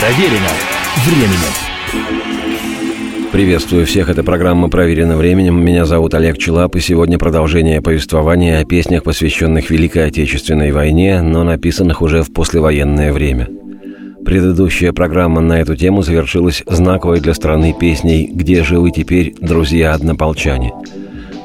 Проверено 0.00 0.48
временем. 1.04 1.52
Приветствую 3.32 3.84
всех, 3.84 4.08
это 4.08 4.22
программа 4.22 4.70
«Проверено 4.70 5.16
временем». 5.16 5.60
Меня 5.60 5.86
зовут 5.86 6.14
Олег 6.14 6.38
Челап, 6.38 6.76
и 6.76 6.80
сегодня 6.80 7.18
продолжение 7.18 7.82
повествования 7.82 8.60
о 8.60 8.64
песнях, 8.64 9.02
посвященных 9.02 9.70
Великой 9.70 10.06
Отечественной 10.06 10.70
войне, 10.70 11.20
но 11.20 11.42
написанных 11.42 12.00
уже 12.00 12.22
в 12.22 12.32
послевоенное 12.32 13.12
время. 13.12 13.48
Предыдущая 14.24 14.92
программа 14.92 15.40
на 15.40 15.60
эту 15.60 15.74
тему 15.74 16.02
завершилась 16.02 16.62
знаковой 16.66 17.18
для 17.18 17.34
страны 17.34 17.74
песней 17.78 18.30
«Где 18.32 18.62
же 18.62 18.78
вы 18.78 18.92
теперь, 18.92 19.34
друзья-однополчане?». 19.40 20.72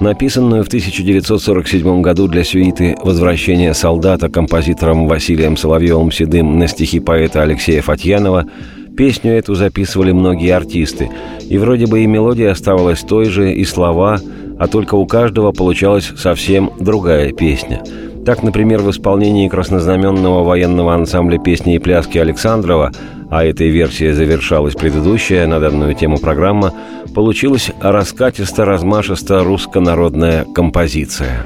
Написанную 0.03 0.65
в 0.65 0.67
1947 0.67 2.01
году 2.01 2.27
для 2.27 2.43
сюиты 2.43 2.93
«Возвращение 3.01 3.73
солдата» 3.73 4.27
композитором 4.27 5.07
Василием 5.07 5.55
Соловьевым-Седым 5.55 6.59
на 6.59 6.67
стихи 6.67 6.99
поэта 6.99 7.41
Алексея 7.41 7.81
Фатьянова– 7.81 8.45
Песню 8.95 9.31
эту 9.31 9.55
записывали 9.55 10.11
многие 10.11 10.51
артисты, 10.51 11.09
и 11.49 11.57
вроде 11.57 11.87
бы 11.87 12.03
и 12.03 12.05
мелодия 12.05 12.51
оставалась 12.51 13.01
той 13.01 13.25
же, 13.25 13.51
и 13.51 13.65
слова, 13.65 14.19
а 14.59 14.67
только 14.67 14.93
у 14.93 15.07
каждого 15.07 15.51
получалась 15.51 16.11
совсем 16.15 16.71
другая 16.79 17.31
песня. 17.31 17.81
Так, 18.25 18.41
например, 18.41 18.81
в 18.81 18.89
исполнении 18.89 19.49
краснознаменного 19.49 20.43
военного 20.43 20.93
ансамбля 20.93 21.39
песни 21.39 21.75
и 21.75 21.79
пляски 21.79 22.17
Александрова, 22.17 22.91
а 23.29 23.43
этой 23.43 23.69
версией 23.69 24.13
завершалась 24.13 24.75
предыдущая 24.75 25.45
на 25.45 25.59
данную 25.59 25.93
тему 25.93 26.17
программа, 26.17 26.71
получилась 27.13 27.71
раскатисто-размашисто 27.81 29.43
русско-народная 29.43 30.45
композиция. 30.45 31.43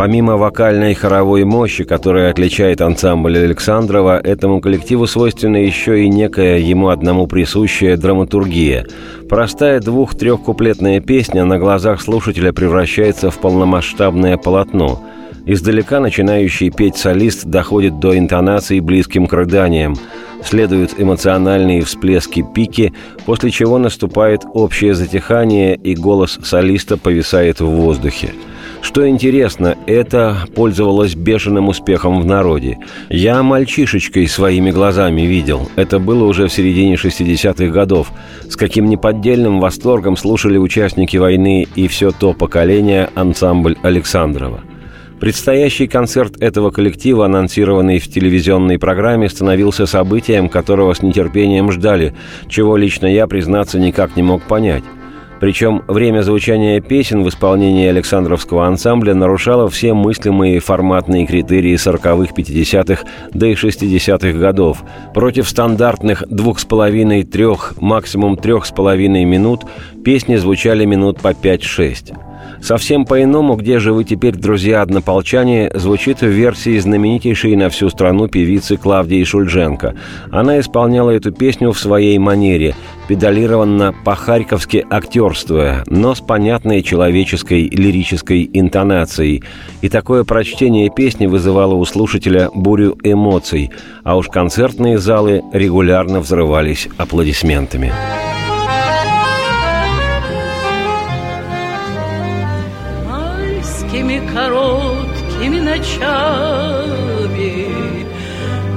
Помимо 0.00 0.38
вокальной 0.38 0.92
и 0.92 0.94
хоровой 0.94 1.44
мощи, 1.44 1.84
которая 1.84 2.30
отличает 2.30 2.80
ансамбль 2.80 3.36
Александрова, 3.36 4.18
этому 4.18 4.62
коллективу 4.62 5.06
свойственна 5.06 5.58
еще 5.58 6.02
и 6.02 6.08
некая 6.08 6.56
ему 6.58 6.88
одному 6.88 7.26
присущая 7.26 7.98
драматургия. 7.98 8.86
Простая 9.28 9.78
двух-трехкуплетная 9.78 11.00
песня 11.00 11.44
на 11.44 11.58
глазах 11.58 12.00
слушателя 12.00 12.54
превращается 12.54 13.30
в 13.30 13.38
полномасштабное 13.40 14.38
полотно. 14.38 15.04
Издалека 15.44 16.00
начинающий 16.00 16.70
петь 16.70 16.96
солист 16.96 17.44
доходит 17.44 18.00
до 18.00 18.16
интонаций, 18.16 18.80
близким 18.80 19.26
к 19.26 19.34
рыданиям. 19.34 19.96
Следуют 20.42 20.94
эмоциональные 20.96 21.84
всплески 21.84 22.42
пики, 22.54 22.94
после 23.26 23.50
чего 23.50 23.76
наступает 23.76 24.46
общее 24.54 24.94
затихание, 24.94 25.76
и 25.76 25.94
голос 25.94 26.38
солиста 26.42 26.96
повисает 26.96 27.60
в 27.60 27.66
воздухе. 27.66 28.30
Что 28.82 29.06
интересно, 29.06 29.76
это 29.86 30.38
пользовалось 30.54 31.14
бешеным 31.14 31.68
успехом 31.68 32.20
в 32.20 32.24
народе. 32.24 32.78
Я 33.08 33.42
мальчишечкой 33.42 34.26
своими 34.26 34.70
глазами 34.70 35.22
видел. 35.22 35.68
Это 35.76 35.98
было 35.98 36.24
уже 36.24 36.48
в 36.48 36.52
середине 36.52 36.94
60-х 36.94 37.66
годов. 37.66 38.10
С 38.48 38.56
каким 38.56 38.86
неподдельным 38.86 39.60
восторгом 39.60 40.16
слушали 40.16 40.56
участники 40.56 41.18
войны 41.18 41.68
и 41.74 41.88
все 41.88 42.10
то 42.10 42.32
поколение 42.32 43.10
ансамбль 43.14 43.76
Александрова. 43.82 44.62
Предстоящий 45.20 45.86
концерт 45.86 46.40
этого 46.40 46.70
коллектива, 46.70 47.26
анонсированный 47.26 47.98
в 47.98 48.08
телевизионной 48.08 48.78
программе, 48.78 49.28
становился 49.28 49.84
событием, 49.84 50.48
которого 50.48 50.94
с 50.94 51.02
нетерпением 51.02 51.70
ждали, 51.70 52.14
чего 52.48 52.78
лично 52.78 53.06
я, 53.06 53.26
признаться, 53.26 53.78
никак 53.78 54.16
не 54.16 54.22
мог 54.22 54.42
понять. 54.42 54.82
Причем 55.40 55.82
время 55.88 56.20
звучания 56.20 56.80
песен 56.80 57.24
в 57.24 57.28
исполнении 57.30 57.88
Александровского 57.88 58.66
ансамбля 58.66 59.14
нарушало 59.14 59.70
все 59.70 59.94
мыслимые 59.94 60.60
форматные 60.60 61.26
критерии 61.26 61.74
40-х, 61.74 62.34
50-х, 62.34 63.04
да 63.32 63.46
и 63.46 63.54
60-х 63.54 64.38
годов. 64.38 64.82
Против 65.14 65.48
стандартных 65.48 66.24
двух 66.28 66.60
с 66.60 66.66
половиной, 66.66 67.24
трех, 67.24 67.74
максимум 67.80 68.36
трех 68.36 68.66
с 68.66 68.70
половиной 68.70 69.24
минут 69.24 69.62
песни 70.04 70.36
звучали 70.36 70.84
минут 70.84 71.20
по 71.20 71.28
5-6. 71.28 72.29
Совсем 72.62 73.06
по-иному 73.06 73.56
«Где 73.56 73.78
же 73.78 73.92
вы 73.92 74.04
теперь, 74.04 74.36
друзья-однополчане» 74.36 75.70
звучит 75.74 76.20
в 76.20 76.26
версии 76.26 76.78
знаменитейшей 76.78 77.56
на 77.56 77.70
всю 77.70 77.88
страну 77.88 78.28
певицы 78.28 78.76
Клавдии 78.76 79.24
Шульженко. 79.24 79.94
Она 80.30 80.60
исполняла 80.60 81.10
эту 81.10 81.32
песню 81.32 81.72
в 81.72 81.78
своей 81.78 82.18
манере, 82.18 82.74
педалированно 83.08 83.94
по-харьковски 84.04 84.86
актерствуя, 84.90 85.84
но 85.86 86.14
с 86.14 86.20
понятной 86.20 86.82
человеческой 86.82 87.68
лирической 87.68 88.48
интонацией. 88.52 89.42
И 89.80 89.88
такое 89.88 90.24
прочтение 90.24 90.90
песни 90.90 91.26
вызывало 91.26 91.74
у 91.74 91.84
слушателя 91.86 92.50
бурю 92.54 92.96
эмоций, 93.02 93.70
а 94.04 94.16
уж 94.16 94.28
концертные 94.28 94.98
залы 94.98 95.42
регулярно 95.52 96.20
взрывались 96.20 96.88
аплодисментами. 96.98 97.90
короткими 97.90 98.29
ночами 106.00 107.70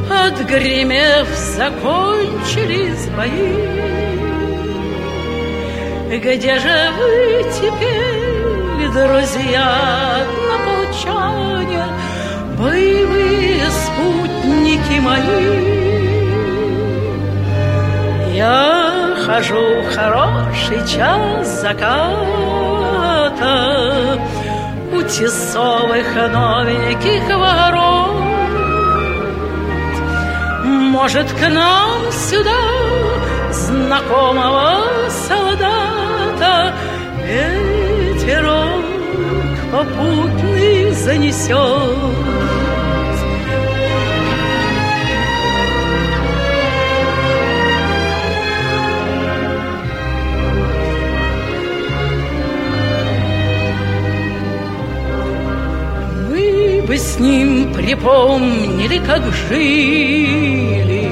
Отгремев, 0.10 1.28
закончились 1.58 3.08
бои. 3.18 3.56
Где 6.20 6.60
же 6.60 6.92
вы 6.98 7.44
теперь, 7.56 8.90
друзья, 8.90 9.68
однополчане 10.22 11.86
Боевые 12.58 13.66
спутники 13.72 15.00
мои. 15.00 15.84
Я 18.36 19.16
хожу 19.26 19.82
в 19.82 19.96
хороший 19.96 20.82
час 20.88 21.62
заката 21.62 21.84
тесовых 25.02 26.16
новеньких 26.16 27.28
ворот. 27.28 28.24
Может, 30.64 31.28
к 31.34 31.50
нам 31.50 32.12
сюда 32.12 32.62
знакомого 33.52 34.84
солдата 35.28 36.74
ветерок 37.26 38.84
попутный 39.72 40.92
занесет. 40.92 41.98
Бы 56.94 57.00
с 57.00 57.20
ним 57.20 57.74
припомнили, 57.74 59.00
как 59.00 59.24
жили, 59.50 61.12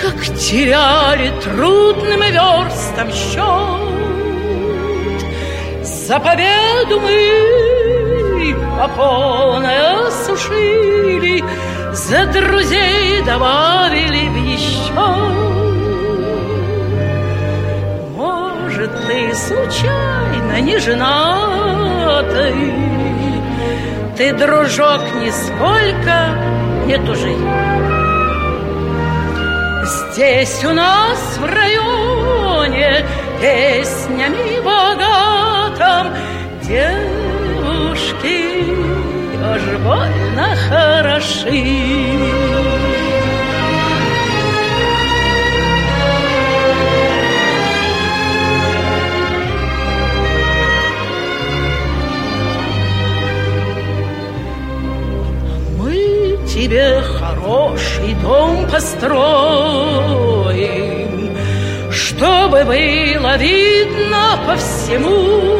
Как 0.00 0.24
теряли 0.38 1.30
трудным 1.44 2.22
верстом 2.22 3.12
счет. 3.12 3.88
За 5.82 6.18
победу 6.18 6.98
мы 7.00 8.56
по 8.78 8.88
полной 8.88 10.06
осушили, 10.06 11.44
За 11.92 12.24
друзей 12.26 13.22
добавили 13.26 14.28
в 14.28 14.36
еще. 14.54 14.94
Может, 18.16 18.92
ты 19.06 19.34
случайно 19.34 20.60
не 20.62 20.78
женатый, 20.78 22.54
ты, 24.18 24.32
дружок, 24.32 25.00
нисколько 25.22 26.34
не 26.86 26.98
тужи. 26.98 27.36
Здесь 30.12 30.64
у 30.64 30.72
нас 30.72 31.38
в 31.38 31.44
районе 31.44 33.06
Песнями 33.40 34.60
богатым 34.60 36.12
Девушки 36.62 38.38
уж 39.54 39.62
больно 39.84 40.56
хороши 40.68 41.78
хороший 57.48 58.14
дом 58.22 58.68
построим, 58.70 59.26
Чтобы 61.90 62.64
было 62.64 63.36
видно 63.38 64.38
по 64.46 64.54
всему. 64.56 65.56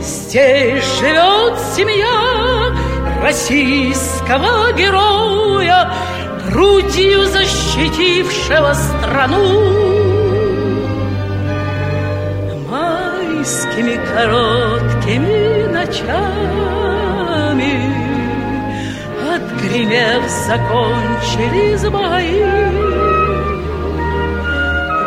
Здесь 0.00 0.84
живет 0.98 1.58
семья 1.74 2.74
российского 3.22 4.72
героя, 4.72 5.92
Грудью 6.48 7.26
защитившего 7.26 8.72
страну. 8.72 9.60
Майскими 12.70 13.96
короткими 14.14 15.66
ночами 15.70 16.65
Отгремев, 19.66 20.22
закончились 20.46 21.82
бои. 21.90 22.44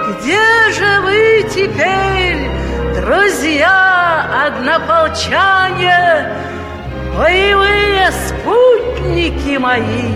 Где 0.09 0.45
же 0.73 0.99
вы 1.01 1.45
теперь, 1.49 2.41
друзья, 3.01 4.47
однополчане, 4.47 5.99
Боевые 7.17 8.11
спутники 8.11 9.57
мои? 9.57 10.11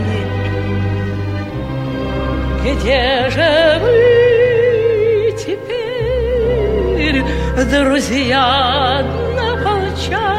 Где 2.64 3.30
же 3.30 3.80
вы 3.82 5.34
теперь, 5.38 7.24
друзья, 7.66 9.00
однополчане, 9.00 10.34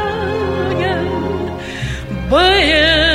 Боевые 2.29 3.14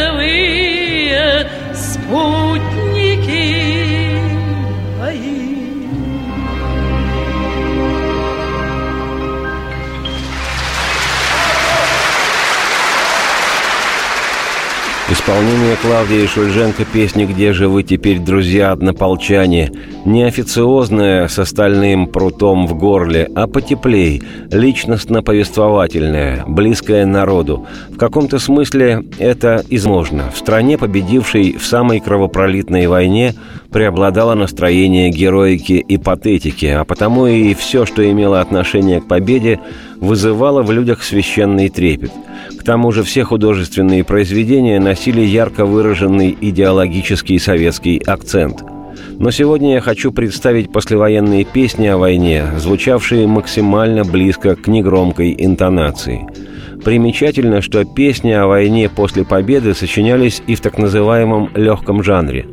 Исполнение 15.11 15.75
Клавдии 15.83 16.25
Шульженко 16.25 16.85
песни 16.85 17.25
«Где 17.25 17.53
же 17.53 17.67
вы 17.69 17.83
теперь, 17.83 18.21
друзья, 18.21 18.71
однополчане» 18.71 19.73
не 20.05 20.23
официозное 20.23 21.27
с 21.27 21.37
остальным 21.39 22.07
прутом 22.07 22.69
в 22.69 22.75
горле, 22.75 23.29
а 23.35 23.49
потеплей, 23.49 24.23
личностно-повествовательное, 24.53 26.45
близкое 26.47 27.05
народу. 27.07 27.67
В 27.91 27.97
каком-то 27.97 28.39
смысле 28.39 29.05
это 29.19 29.65
изможно. 29.69 30.31
В 30.33 30.39
стране, 30.39 30.79
победившей 30.79 31.57
в 31.57 31.67
самой 31.67 31.99
кровопролитной 31.99 32.87
войне, 32.87 33.35
преобладало 33.73 34.35
настроение 34.35 35.11
героики 35.11 35.85
и 35.87 35.99
патетики, 35.99 36.67
а 36.67 36.85
потому 36.85 37.27
и 37.27 37.53
все, 37.55 37.85
что 37.85 38.09
имело 38.09 38.41
отношение 38.41 39.01
к 39.01 39.09
победе, 39.09 39.61
вызывало 40.01 40.63
в 40.63 40.73
людях 40.73 41.03
священный 41.03 41.69
трепет– 41.69 42.13
к 42.61 42.63
тому 42.63 42.93
же 42.93 43.03
все 43.03 43.25
художественные 43.25 44.05
произведения 44.05 44.79
носили 44.81 45.23
ярко 45.23 45.65
выраженный 45.65 46.37
идеологический 46.39 47.39
советский 47.39 48.03
акцент. 48.05 48.63
Но 49.19 49.31
сегодня 49.31 49.75
я 49.75 49.81
хочу 49.81 50.13
представить 50.13 50.71
послевоенные 50.71 51.45
песни 51.45 51.87
о 51.87 51.97
войне, 51.97 52.45
звучавшие 52.59 53.27
максимально 53.27 54.05
близко 54.05 54.57
к 54.57 54.67
негромкой 54.67 55.35
интонации– 55.39 56.27
Примечательно, 56.85 57.61
что 57.61 57.85
песни 57.85 58.31
о 58.31 58.47
войне 58.47 58.89
после 58.89 59.25
победы 59.25 59.75
сочинялись 59.75 60.43
и 60.47 60.55
в 60.55 60.61
так 60.61 60.79
называемом 60.79 61.51
легком 61.55 62.03
жанре. 62.03 62.47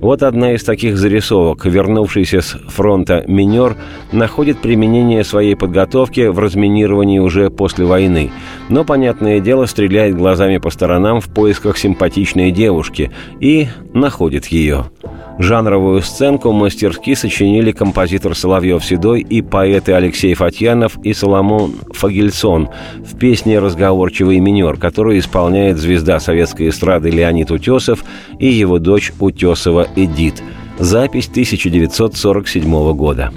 Вот 0.00 0.22
одна 0.22 0.52
из 0.54 0.64
таких 0.64 0.96
зарисовок. 0.96 1.66
Вернувшийся 1.66 2.40
с 2.40 2.56
фронта 2.68 3.24
минер 3.26 3.76
находит 4.12 4.60
применение 4.60 5.22
своей 5.24 5.54
подготовки 5.54 6.28
в 6.28 6.38
разминировании 6.38 7.18
уже 7.18 7.50
после 7.50 7.84
войны. 7.84 8.30
Но, 8.68 8.84
понятное 8.84 9.40
дело, 9.40 9.66
стреляет 9.66 10.16
глазами 10.16 10.58
по 10.58 10.70
сторонам 10.70 11.20
в 11.20 11.32
поисках 11.32 11.76
симпатичной 11.76 12.52
девушки 12.52 13.10
и 13.40 13.68
находит 13.94 14.46
ее. 14.48 14.90
Жанровую 15.38 16.02
сценку 16.02 16.52
мастерски 16.52 17.14
сочинили 17.14 17.72
композитор 17.72 18.36
Соловьев-Седой 18.36 19.20
и 19.20 19.42
поэты 19.42 19.92
Алексей 19.92 20.34
Фатьянов 20.34 20.96
и 21.02 21.12
Соломон 21.12 21.74
Фагельсон 21.92 22.68
в 22.98 23.18
песне 23.18 23.58
«Разговорчивый 23.58 24.38
минер», 24.38 24.76
которую 24.76 25.18
исполняет 25.18 25.78
звезда 25.78 26.20
советской 26.20 26.68
эстрады 26.68 27.10
Леонид 27.10 27.50
Утесов 27.50 28.04
и 28.38 28.46
его 28.46 28.78
дочь 28.78 29.12
Утесова 29.18 29.88
Эдит. 29.96 30.42
Запись 30.78 31.28
1947 31.28 32.92
года. 32.94 33.32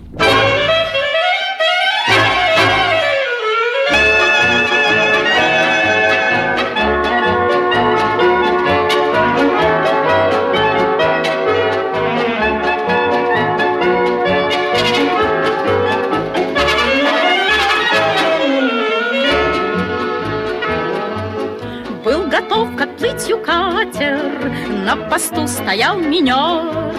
На 24.88 24.96
посту 24.96 25.46
стоял 25.50 26.00
минер 26.00 26.94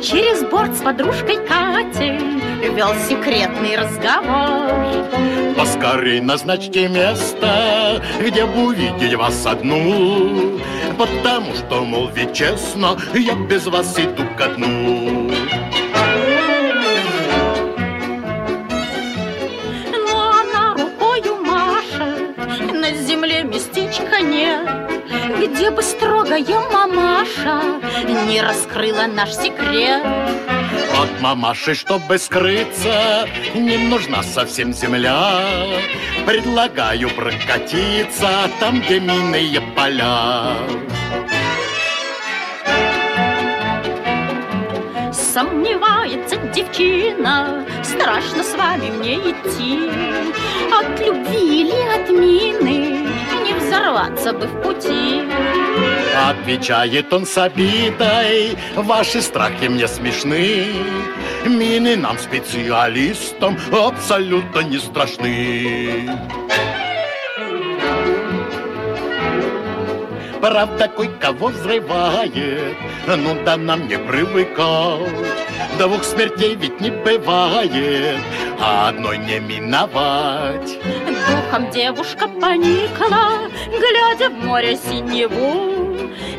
Через 0.00 0.48
борт 0.48 0.72
с 0.76 0.82
подружкой 0.82 1.38
Катей 1.38 2.16
Вел 2.76 2.94
секретный 3.08 3.76
разговор. 3.76 4.70
Поскорей 5.56 6.20
назначьте 6.20 6.86
место 6.86 8.00
Где 8.20 8.46
бы 8.46 8.66
увидеть 8.66 9.16
вас 9.16 9.44
одну. 9.46 10.60
Потому 10.96 11.52
что, 11.56 11.84
мол, 11.84 12.08
ведь 12.14 12.34
честно 12.34 12.96
Я 13.12 13.34
без 13.34 13.66
вас 13.66 13.98
иду 13.98 14.22
ко 14.38 14.50
дну 14.50 15.32
Но 20.06 20.30
она 20.30 20.74
рукою 20.74 21.42
машет 21.42 22.72
На 22.72 22.92
земле 22.92 23.42
местечка 23.42 24.20
нет 24.20 24.84
где 25.46 25.70
бы 25.70 25.82
строгая 25.82 26.60
мамаша 26.72 26.83
Не 28.34 28.42
раскрыла 28.42 29.06
наш 29.06 29.32
секрет. 29.32 30.04
От 31.00 31.20
мамаши, 31.20 31.72
чтобы 31.72 32.18
скрыться 32.18 33.28
Не 33.54 33.76
нужна 33.76 34.24
совсем 34.24 34.72
земля. 34.72 35.40
Предлагаю 36.26 37.10
прокатиться 37.10 38.50
Там, 38.58 38.80
где 38.80 38.98
минные 38.98 39.60
поля. 39.76 40.56
Сомневается 45.12 46.36
девчина 46.52 47.64
Страшно 47.84 48.42
с 48.42 48.52
вами 48.56 48.90
мне 48.98 49.14
идти. 49.14 49.88
От 50.76 50.98
любви 50.98 51.60
или 51.60 52.02
от 52.02 52.10
мины 52.10 52.94
взорваться 53.74 54.32
бы 54.32 54.46
в 54.46 54.62
пути. 54.62 55.03
Отвечает 56.14 57.12
он 57.12 57.26
с 57.26 57.36
обидой, 57.36 58.56
ваши 58.76 59.20
страхи 59.20 59.66
мне 59.66 59.88
смешны. 59.88 60.66
Мины 61.44 61.96
нам, 61.96 62.18
специалистам, 62.18 63.58
абсолютно 63.72 64.60
не 64.60 64.78
страшны. 64.78 66.08
Правда, 70.40 70.88
кое-кого 70.88 71.48
взрывает, 71.48 72.76
ну 73.06 73.34
да 73.44 73.56
нам 73.56 73.88
не 73.88 73.98
привыкать. 73.98 75.10
Двух 75.78 76.04
смертей 76.04 76.54
ведь 76.54 76.80
не 76.80 76.90
бывает, 76.90 78.20
а 78.60 78.88
одной 78.88 79.18
не 79.18 79.40
миновать. 79.40 80.78
Духом 81.28 81.70
девушка 81.70 82.28
поникла, 82.28 83.48
глядя 83.68 84.28
в 84.28 84.44
море 84.44 84.76
синеву. 84.76 85.73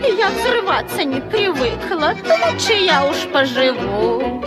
Я 0.04 0.30
взрываться 0.30 1.04
не 1.04 1.22
привыкла, 1.22 2.14
то 2.24 2.52
лучше 2.52 2.74
я 2.74 3.06
уж 3.06 3.18
поживу. 3.32 4.44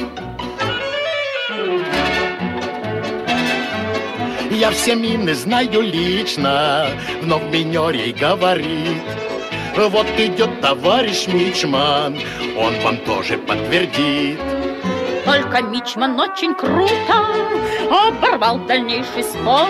Я 4.51 4.71
все 4.73 4.95
мины 4.95 5.35
знаю 5.35 5.81
лично, 5.81 6.89
вновь 7.23 7.45
минерей 7.45 8.13
говорит. 8.13 9.03
Вот 9.77 10.07
идет 10.19 10.61
товарищ 10.61 11.29
Мичман, 11.29 12.19
он 12.57 12.75
вам 12.81 12.97
тоже 12.99 13.39
подтвердит. 13.39 14.41
Только 15.25 15.63
Мичман 15.63 16.19
очень 16.19 16.55
круто 16.55 17.27
оборвал 17.89 18.59
дальнейший 18.67 19.23
спор. 19.23 19.69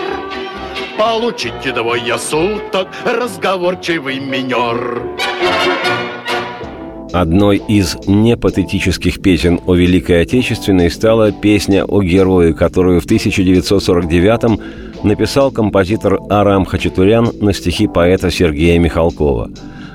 Получите 0.97 1.71
двое 1.71 2.17
суток, 2.17 2.87
разговорчивый 3.05 4.19
минер. 4.19 5.28
Одной 7.11 7.57
из 7.57 7.97
непатетических 8.05 9.19
песен 9.21 9.59
о 9.65 9.73
Великой 9.73 10.21
Отечественной 10.21 10.91
стала 10.91 11.31
песня 11.31 11.83
о 11.83 12.03
герое, 12.03 12.53
которую 12.53 13.01
в 13.01 13.05
1949-м 13.07 14.59
написал 15.03 15.51
композитор 15.51 16.19
Арам 16.29 16.65
Хачатурян 16.65 17.31
на 17.41 17.51
стихи 17.53 17.87
поэта 17.87 18.29
Сергея 18.29 18.77
Михалкова. 18.79 19.49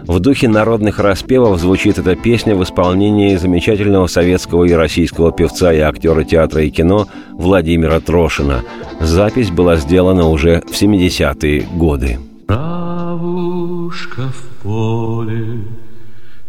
В 0.06 0.20
духе 0.20 0.48
народных 0.48 0.98
распевов 0.98 1.58
звучит 1.60 1.98
эта 1.98 2.14
песня 2.14 2.54
в 2.56 2.62
исполнении 2.62 3.36
замечательного 3.36 4.06
советского 4.06 4.64
и 4.64 4.72
российского 4.72 5.32
певца 5.32 5.72
и 5.72 5.78
актера 5.78 6.24
театра 6.24 6.62
и 6.62 6.70
кино 6.70 7.06
Владимира 7.32 8.00
Трошина. 8.00 8.64
Запись 9.00 9.50
была 9.50 9.76
сделана 9.76 10.28
уже 10.28 10.62
в 10.66 10.72
70-е 10.72 11.66
годы. 11.74 12.18
Травушка 12.46 14.22
в 14.28 14.53
поле 14.64 15.60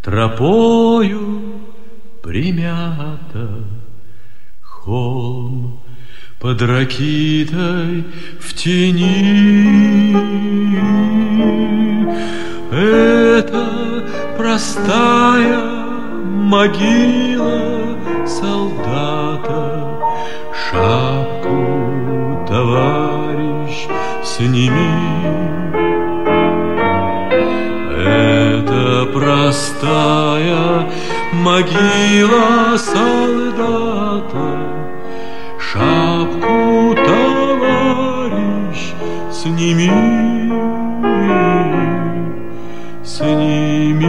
Тропою 0.01 1.41
примята. 2.23 3.49
Холм 4.61 5.79
под 6.39 6.61
ракитой 6.61 8.05
в 8.39 8.53
тени. 8.53 10.15
Это 12.71 13.65
простая 14.37 15.59
могила 16.53 17.97
солдата. 18.27 19.99
Шапку, 20.53 22.45
товарищ, 22.47 23.87
сними 24.23 25.04
простая 29.35 30.87
могила 31.33 32.77
солдата, 32.77 34.47
Шапку, 35.59 36.95
товарищ, 37.05 38.93
сними, 39.31 39.91
сними. 43.03 44.05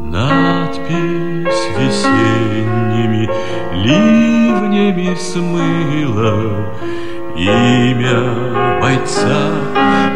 Надпись 0.00 1.64
весенними 1.76 3.28
ливнями 3.74 5.14
смыла 5.16 6.38
Имя 7.38 8.80
бойца 8.80 9.40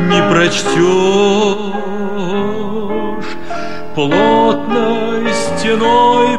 не 0.09 0.21
прочтешь 0.29 0.73
Плотной 3.95 5.33
стеной 5.33 6.37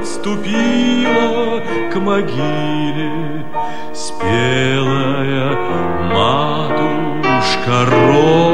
подступила 0.00 1.60
к 1.92 1.96
могиле 1.96 3.44
Спелая 3.92 5.56
матушка 6.12 7.74
рожь 7.90 8.45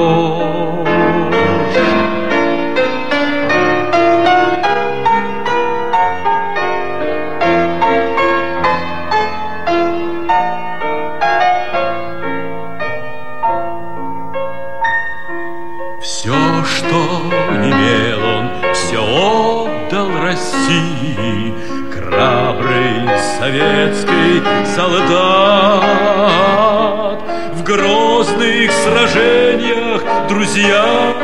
друзья 30.63 31.15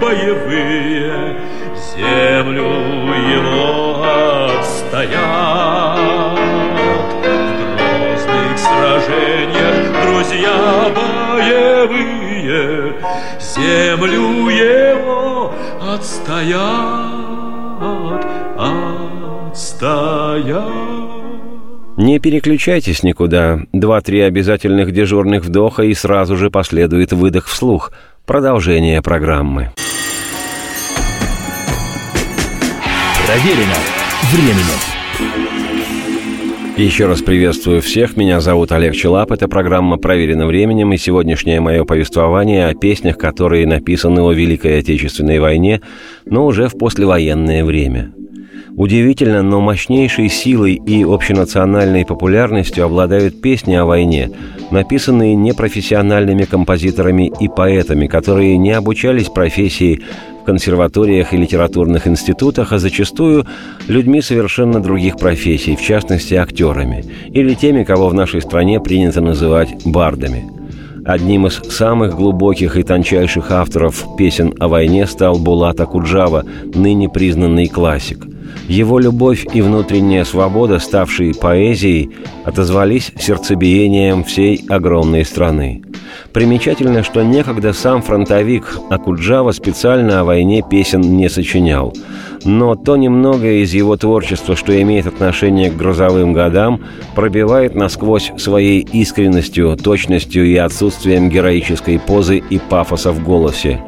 боевые 0.00 1.36
Землю 1.96 2.68
его 3.32 4.04
отстоят 4.58 6.38
В 6.98 7.64
грозных 7.76 8.58
сражениях 8.58 9.76
друзья 10.04 10.58
боевые 11.34 12.94
Землю 13.40 14.48
его 14.48 15.52
отстоят 15.82 17.14
отстоят. 19.50 20.64
Не 21.96 22.18
переключайтесь 22.18 23.02
никуда. 23.04 23.60
Два-три 23.72 24.20
обязательных 24.20 24.92
дежурных 24.92 25.44
вдоха 25.44 25.82
и 25.84 25.94
сразу 25.94 26.36
же 26.36 26.50
последует 26.50 27.12
выдох 27.12 27.46
вслух. 27.46 27.92
Продолжение 28.26 29.02
программы. 29.02 29.70
Проверено 33.26 33.74
временем. 34.32 35.53
Еще 36.76 37.06
раз 37.06 37.22
приветствую 37.22 37.80
всех. 37.80 38.16
Меня 38.16 38.40
зовут 38.40 38.72
Олег 38.72 38.96
Челап. 38.96 39.30
Это 39.30 39.46
программа 39.46 39.96
«Проверено 39.96 40.46
временем». 40.46 40.92
И 40.92 40.96
сегодняшнее 40.96 41.60
мое 41.60 41.84
повествование 41.84 42.66
о 42.66 42.74
песнях, 42.74 43.16
которые 43.16 43.64
написаны 43.64 44.22
о 44.22 44.32
Великой 44.32 44.80
Отечественной 44.80 45.38
войне, 45.38 45.82
но 46.24 46.44
уже 46.44 46.68
в 46.68 46.76
послевоенное 46.76 47.64
время– 47.64 48.12
Удивительно, 48.76 49.42
но 49.42 49.60
мощнейшей 49.60 50.28
силой 50.28 50.74
и 50.74 51.04
общенациональной 51.04 52.04
популярностью 52.04 52.84
обладают 52.84 53.40
песни 53.40 53.74
о 53.74 53.84
войне, 53.84 54.32
написанные 54.72 55.36
непрофессиональными 55.36 56.42
композиторами 56.42 57.32
и 57.40 57.46
поэтами, 57.46 58.08
которые 58.08 58.56
не 58.56 58.72
обучались 58.72 59.28
профессии 59.28 60.02
консерваториях 60.44 61.32
и 61.32 61.36
литературных 61.36 62.06
институтах, 62.06 62.72
а 62.72 62.78
зачастую 62.78 63.46
людьми 63.88 64.20
совершенно 64.20 64.80
других 64.80 65.16
профессий, 65.16 65.76
в 65.76 65.82
частности 65.82 66.34
актерами, 66.34 67.04
или 67.28 67.54
теми, 67.54 67.84
кого 67.84 68.08
в 68.08 68.14
нашей 68.14 68.40
стране 68.40 68.80
принято 68.80 69.20
называть 69.20 69.74
бардами. 69.84 70.44
Одним 71.04 71.46
из 71.46 71.54
самых 71.54 72.14
глубоких 72.14 72.76
и 72.76 72.82
тончайших 72.82 73.50
авторов 73.50 74.16
песен 74.16 74.54
о 74.58 74.68
войне 74.68 75.06
стал 75.06 75.38
Булат 75.38 75.80
Акуджава, 75.80 76.44
ныне 76.74 77.08
признанный 77.08 77.68
классик– 77.68 78.26
его 78.68 78.98
любовь 78.98 79.46
и 79.52 79.60
внутренняя 79.60 80.24
свобода, 80.24 80.78
ставшие 80.78 81.34
поэзией, 81.34 82.10
отозвались 82.44 83.12
сердцебиением 83.18 84.24
всей 84.24 84.64
огромной 84.68 85.24
страны. 85.24 85.82
Примечательно, 86.32 87.02
что 87.02 87.22
некогда 87.22 87.72
сам 87.72 88.02
фронтовик 88.02 88.78
Акуджава 88.90 89.52
специально 89.52 90.20
о 90.20 90.24
войне 90.24 90.62
песен 90.68 91.00
не 91.00 91.28
сочинял. 91.28 91.94
Но 92.44 92.74
то 92.74 92.96
немногое 92.96 93.62
из 93.62 93.72
его 93.72 93.96
творчества, 93.96 94.56
что 94.56 94.80
имеет 94.82 95.06
отношение 95.06 95.70
к 95.70 95.76
грозовым 95.76 96.32
годам, 96.32 96.80
пробивает 97.14 97.74
насквозь 97.74 98.32
своей 98.36 98.80
искренностью, 98.80 99.76
точностью 99.76 100.46
и 100.46 100.56
отсутствием 100.56 101.28
героической 101.28 101.98
позы 101.98 102.38
и 102.38 102.58
пафоса 102.58 103.12
в 103.12 103.22
голосе. 103.22 103.80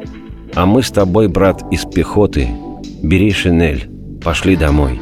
«А 0.55 0.65
мы 0.65 0.81
с 0.81 0.89
тобой, 0.89 1.27
брат, 1.27 1.63
из 1.71 1.85
пехоты. 1.85 2.47
Бери 3.03 3.31
шинель» 3.31 3.96
пошли 4.27 4.57
домой. 4.57 4.99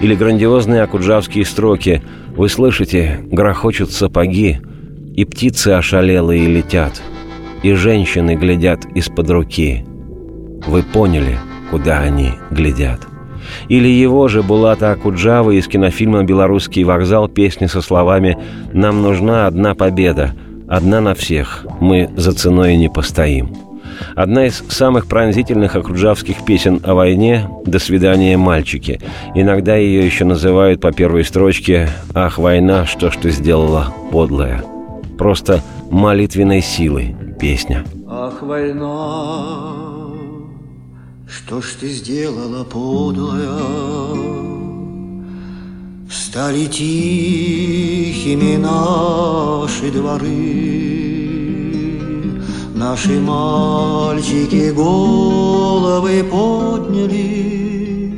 Или 0.00 0.14
грандиозные 0.14 0.80
акуджавские 0.80 1.44
строки 1.44 2.02
«Вы 2.34 2.48
слышите, 2.48 3.20
грохочут 3.30 3.90
сапоги, 3.90 4.58
и 5.14 5.26
птицы 5.26 5.68
ошалелые 5.68 6.46
летят». 6.46 7.02
и 7.62 7.74
женщины 7.74 8.36
глядят 8.36 8.86
из-под 8.94 9.28
руки. 9.30 9.84
Вы 10.66 10.82
поняли, 10.82 11.36
куда 11.70 12.00
они 12.00 12.30
глядят. 12.50 13.00
Или 13.68 13.88
его 13.88 14.28
же 14.28 14.42
Булата 14.42 14.92
Акуджава 14.92 15.50
из 15.50 15.66
кинофильма 15.66 16.24
«Белорусский 16.24 16.84
вокзал» 16.84 17.28
песни 17.28 17.66
со 17.66 17.82
словами 17.82 18.38
«Нам 18.72 19.02
нужна 19.02 19.46
одна 19.46 19.74
победа, 19.74 20.34
одна 20.68 21.02
на 21.02 21.14
всех, 21.14 21.66
мы 21.80 22.08
за 22.16 22.32
ценой 22.32 22.76
не 22.76 22.88
постоим». 22.88 23.63
Одна 24.14 24.46
из 24.46 24.62
самых 24.68 25.06
пронзительных 25.06 25.76
акруджавских 25.76 26.44
песен 26.44 26.80
о 26.84 26.94
войне 26.94 27.48
«До 27.66 27.78
свидания, 27.78 28.36
мальчики». 28.36 29.00
Иногда 29.34 29.76
ее 29.76 30.04
еще 30.04 30.24
называют 30.24 30.80
по 30.80 30.92
первой 30.92 31.24
строчке 31.24 31.88
«Ах, 32.14 32.38
война, 32.38 32.86
что 32.86 33.10
ж 33.10 33.16
ты 33.16 33.30
сделала, 33.30 33.92
подлая». 34.10 34.62
Просто 35.18 35.62
молитвенной 35.90 36.60
силы 36.60 37.14
песня. 37.38 37.84
Ах, 38.08 38.42
война, 38.42 39.74
что 41.28 41.60
ж 41.60 41.76
ты 41.80 41.88
сделала, 41.88 42.64
подлая? 42.64 43.48
Стали 46.10 46.66
тихими 46.66 48.56
наши 48.56 49.90
дворы, 49.90 50.93
Наши 52.86 53.18
мальчики 53.18 54.70
головы 54.70 56.22
подняли, 56.30 58.12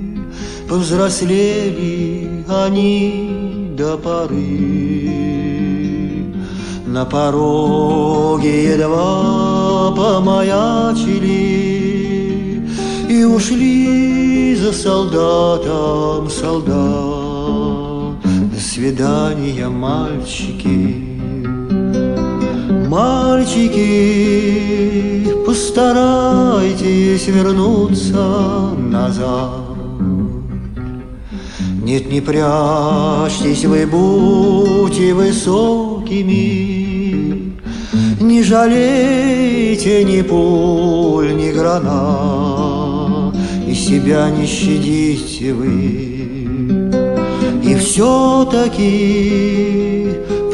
Повзрослели 0.68 2.44
они 2.48 3.70
до 3.78 3.96
поры. 3.96 4.34
На 6.84 7.04
пороге 7.04 8.72
едва 8.72 9.92
помаячили 9.96 11.36
И 13.08 13.22
ушли 13.22 14.56
за 14.56 14.72
солдатом 14.72 16.28
солдат. 16.28 16.74
До 18.52 18.60
свидания, 18.60 19.68
мальчики, 19.68 21.15
Мальчики, 22.96 23.84
постарайтесь 25.44 27.26
вернуться 27.26 28.70
назад. 28.74 29.66
Нет, 31.82 32.10
не 32.10 32.22
прячьтесь 32.22 33.66
вы, 33.66 33.86
будьте 33.86 35.12
высокими, 35.12 36.24
Не 38.18 38.42
жалейте 38.42 40.02
ни 40.02 40.22
пуль, 40.22 41.36
ни 41.36 41.50
гранат, 41.52 43.36
И 43.68 43.74
себя 43.74 44.30
не 44.30 44.46
щадите 44.46 45.52
вы. 45.52 45.74
И 47.62 47.74
все-таки 47.74 49.26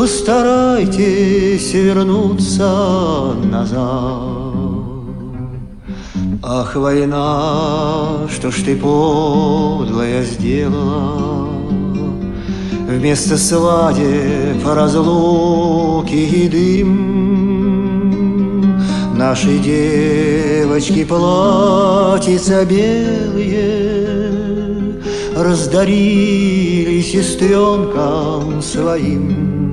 Постарайтесь 0.03 1.73
вернуться 1.75 3.37
назад. 3.45 3.79
Ах, 6.43 6.75
война, 6.75 8.27
что 8.29 8.51
ж 8.51 8.63
ты 8.65 8.75
подлая 8.75 10.25
сделала? 10.25 11.51
Вместо 12.89 13.39
свадеб 13.39 14.67
разлуки 14.67 16.17
и 16.17 16.49
дым 16.49 16.91
Наши 19.17 19.59
девочки 19.59 21.05
платьица 21.05 22.65
белые 22.65 24.19
Раздарили 25.37 27.01
сестренкам 27.03 28.61
своим 28.61 29.72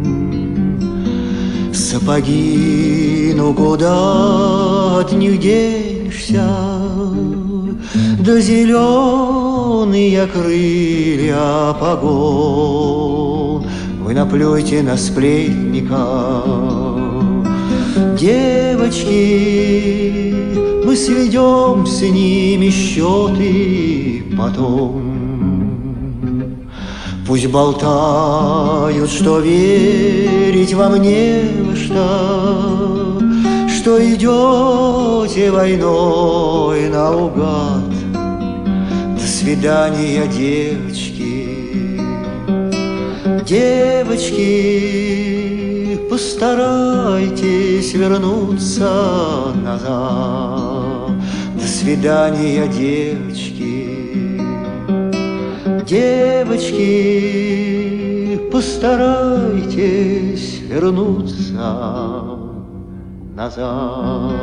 Сапоги, 1.91 3.33
ну 3.35 3.51
куда 3.51 4.99
от 4.99 5.11
них 5.11 5.39
денешься? 5.39 6.47
Да 8.19 8.39
зеленые 8.39 10.27
крылья 10.27 11.73
погон. 11.79 13.65
Вы 14.03 14.13
наплюйте 14.13 14.83
на 14.83 14.97
сплетника. 14.97 16.43
Девочки, 18.19 19.55
мы 20.85 20.95
сведем 20.95 21.87
с 21.87 22.01
ними 22.03 22.69
счеты 22.69 24.23
потом 24.37 25.08
Пусть 27.29 27.45
болтают, 27.45 29.09
что 29.11 29.39
верить 29.39 30.73
вам 30.73 30.99
не 30.99 31.43
во 31.61 31.75
что, 31.75 33.21
Что 33.69 34.03
идете 34.03 35.51
войной 35.51 36.89
наугад. 36.89 37.85
До 39.15 39.27
свидания, 39.27 40.25
девочки, 40.25 42.01
девочки, 43.45 44.79
Постарайтесь 46.09 47.93
вернуться 47.93 49.53
назад. 49.63 51.11
До 51.53 51.67
свидания, 51.67 52.65
девочки, 52.67 53.48
Девочки, 55.89 56.77
постарайтесь 58.51 60.59
вернуться 60.69 61.53
назад. 63.35 64.33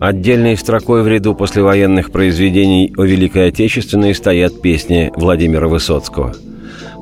Отдельной 0.00 0.56
строкой 0.58 1.02
в 1.02 1.08
ряду 1.08 1.34
послевоенных 1.34 2.12
произведений 2.12 2.92
о 2.98 3.04
Великой 3.04 3.48
Отечественной 3.48 4.14
стоят 4.14 4.60
песни 4.60 5.10
Владимира 5.16 5.66
Высоцкого– 5.66 6.34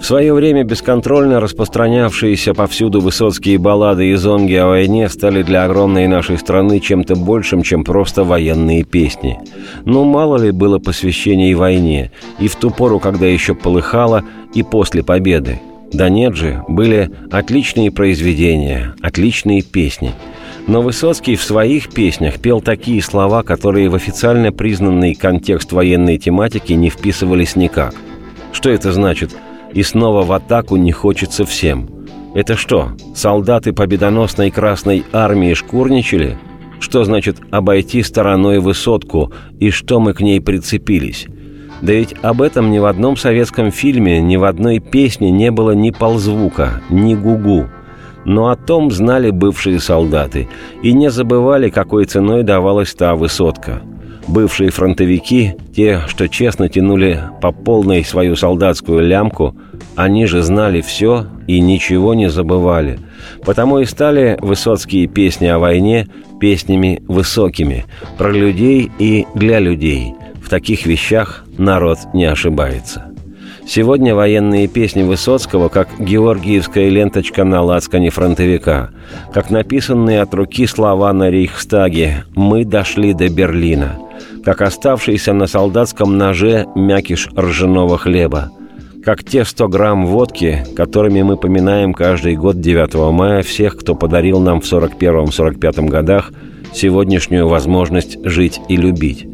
в 0.00 0.04
свое 0.04 0.34
время 0.34 0.62
бесконтрольно 0.62 1.40
распространявшиеся 1.40 2.54
повсюду 2.54 3.00
высоцкие 3.00 3.58
баллады 3.58 4.10
и 4.10 4.14
зонги 4.14 4.54
о 4.54 4.66
войне 4.66 5.08
стали 5.08 5.42
для 5.42 5.64
огромной 5.64 6.06
нашей 6.06 6.38
страны 6.38 6.80
чем-то 6.80 7.16
большим, 7.16 7.62
чем 7.62 7.82
просто 7.82 8.22
военные 8.22 8.84
песни. 8.84 9.38
Но 9.84 10.04
мало 10.04 10.36
ли 10.36 10.50
было 10.50 10.78
посвящений 10.78 11.54
войне, 11.54 12.12
и 12.38 12.46
в 12.46 12.56
ту 12.56 12.70
пору, 12.70 13.00
когда 13.00 13.26
еще 13.26 13.54
полыхало, 13.54 14.22
и 14.54 14.62
после 14.62 15.02
победы. 15.02 15.60
Да 15.92 16.08
нет 16.08 16.36
же, 16.36 16.62
были 16.68 17.10
отличные 17.30 17.90
произведения, 17.90 18.94
отличные 19.00 19.62
песни. 19.62 20.12
Но 20.66 20.82
Высоцкий 20.82 21.36
в 21.36 21.42
своих 21.42 21.88
песнях 21.88 22.38
пел 22.38 22.60
такие 22.60 23.00
слова, 23.00 23.42
которые 23.42 23.88
в 23.88 23.94
официально 23.94 24.52
признанный 24.52 25.14
контекст 25.14 25.72
военной 25.72 26.18
тематики 26.18 26.74
не 26.74 26.90
вписывались 26.90 27.56
никак. 27.56 27.94
Что 28.52 28.68
это 28.70 28.92
значит– 28.92 29.34
и 29.76 29.82
снова 29.82 30.24
в 30.24 30.32
атаку 30.32 30.76
не 30.76 30.90
хочется 30.90 31.44
всем. 31.44 31.90
Это 32.34 32.56
что, 32.56 32.92
солдаты 33.14 33.74
победоносной 33.74 34.50
Красной 34.50 35.04
Армии 35.12 35.52
шкурничали? 35.52 36.38
Что 36.80 37.04
значит 37.04 37.36
обойти 37.50 38.02
стороной 38.02 38.58
высотку 38.58 39.32
и 39.60 39.68
что 39.70 40.00
мы 40.00 40.14
к 40.14 40.22
ней 40.22 40.40
прицепились? 40.40 41.26
Да 41.82 41.92
ведь 41.92 42.14
об 42.22 42.40
этом 42.40 42.70
ни 42.70 42.78
в 42.78 42.86
одном 42.86 43.18
советском 43.18 43.70
фильме, 43.70 44.22
ни 44.22 44.36
в 44.36 44.44
одной 44.44 44.78
песне 44.78 45.30
не 45.30 45.50
было 45.50 45.72
ни 45.72 45.90
ползвука, 45.90 46.80
ни 46.88 47.14
гугу. 47.14 47.66
Но 48.24 48.48
о 48.48 48.56
том 48.56 48.90
знали 48.90 49.30
бывшие 49.30 49.78
солдаты 49.78 50.48
и 50.82 50.94
не 50.94 51.10
забывали, 51.10 51.68
какой 51.68 52.06
ценой 52.06 52.44
давалась 52.44 52.94
та 52.94 53.14
высотка– 53.14 53.82
Бывшие 54.28 54.70
фронтовики, 54.70 55.54
те, 55.74 56.02
что 56.08 56.28
честно 56.28 56.68
тянули 56.68 57.20
по 57.40 57.52
полной 57.52 58.04
свою 58.04 58.34
солдатскую 58.34 59.00
лямку, 59.06 59.56
они 59.96 60.26
же 60.26 60.42
знали 60.42 60.82
все 60.82 61.26
и 61.46 61.60
ничего 61.60 62.14
не 62.14 62.28
забывали. 62.30 62.98
Потому 63.44 63.80
и 63.80 63.86
стали 63.86 64.38
высоцкие 64.40 65.06
песни 65.06 65.46
о 65.46 65.58
войне 65.58 66.06
песнями 66.38 67.02
высокими, 67.08 67.86
про 68.18 68.30
людей 68.30 68.90
и 68.98 69.26
для 69.34 69.58
людей. 69.58 70.14
В 70.42 70.48
таких 70.48 70.86
вещах 70.86 71.44
народ 71.58 71.98
не 72.12 72.26
ошибается. 72.26 73.06
Сегодня 73.66 74.14
военные 74.14 74.68
песни 74.68 75.02
Высоцкого, 75.02 75.68
как 75.68 75.88
георгиевская 75.98 76.88
ленточка 76.88 77.42
на 77.42 77.62
лацкане 77.62 78.10
фронтовика, 78.10 78.90
как 79.34 79.50
написанные 79.50 80.20
от 80.20 80.32
руки 80.34 80.68
слова 80.68 81.12
на 81.12 81.30
Рейхстаге 81.30 82.24
«Мы 82.36 82.64
дошли 82.64 83.12
до 83.12 83.28
Берлина», 83.28 83.98
как 84.44 84.62
оставшийся 84.62 85.32
на 85.32 85.48
солдатском 85.48 86.16
ноже 86.16 86.66
мякиш 86.76 87.28
ржаного 87.36 87.98
хлеба, 87.98 88.52
как 89.06 89.22
те 89.22 89.44
100 89.44 89.68
грамм 89.68 90.04
водки, 90.04 90.66
которыми 90.74 91.22
мы 91.22 91.36
поминаем 91.36 91.94
каждый 91.94 92.34
год 92.34 92.60
9 92.60 93.12
мая 93.12 93.44
всех, 93.44 93.76
кто 93.76 93.94
подарил 93.94 94.40
нам 94.40 94.60
в 94.60 94.64
41-45 94.64 95.86
годах 95.86 96.32
сегодняшнюю 96.74 97.46
возможность 97.46 98.18
жить 98.24 98.60
и 98.68 98.76
любить. 98.76 99.28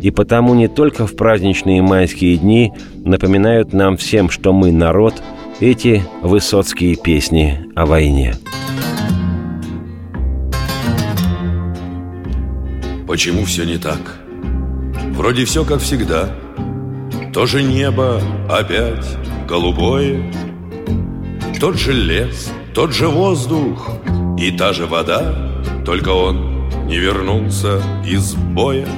И 0.00 0.10
потому 0.10 0.54
не 0.54 0.68
только 0.68 1.06
в 1.06 1.16
праздничные 1.16 1.82
майские 1.82 2.38
дни 2.38 2.72
напоминают 3.04 3.74
нам 3.74 3.98
всем, 3.98 4.30
что 4.30 4.54
мы 4.54 4.72
народ, 4.72 5.22
эти 5.60 6.02
высоцкие 6.22 6.96
песни 6.96 7.66
о 7.76 7.84
войне. 7.84 8.36
Почему 13.06 13.44
все 13.44 13.64
не 13.64 13.76
так? 13.76 14.00
Вроде 15.10 15.44
все 15.44 15.66
как 15.66 15.80
всегда. 15.80 16.30
То 17.32 17.46
же 17.46 17.62
небо 17.62 18.20
опять 18.48 19.06
голубое, 19.46 20.20
Тот 21.60 21.78
же 21.78 21.92
лес, 21.92 22.50
тот 22.74 22.92
же 22.92 23.06
воздух 23.06 23.88
и 24.36 24.50
та 24.50 24.72
же 24.72 24.86
вода, 24.86 25.32
Только 25.84 26.08
он 26.08 26.68
не 26.86 26.98
вернулся 26.98 27.80
из 28.04 28.34
боя. 28.34 28.88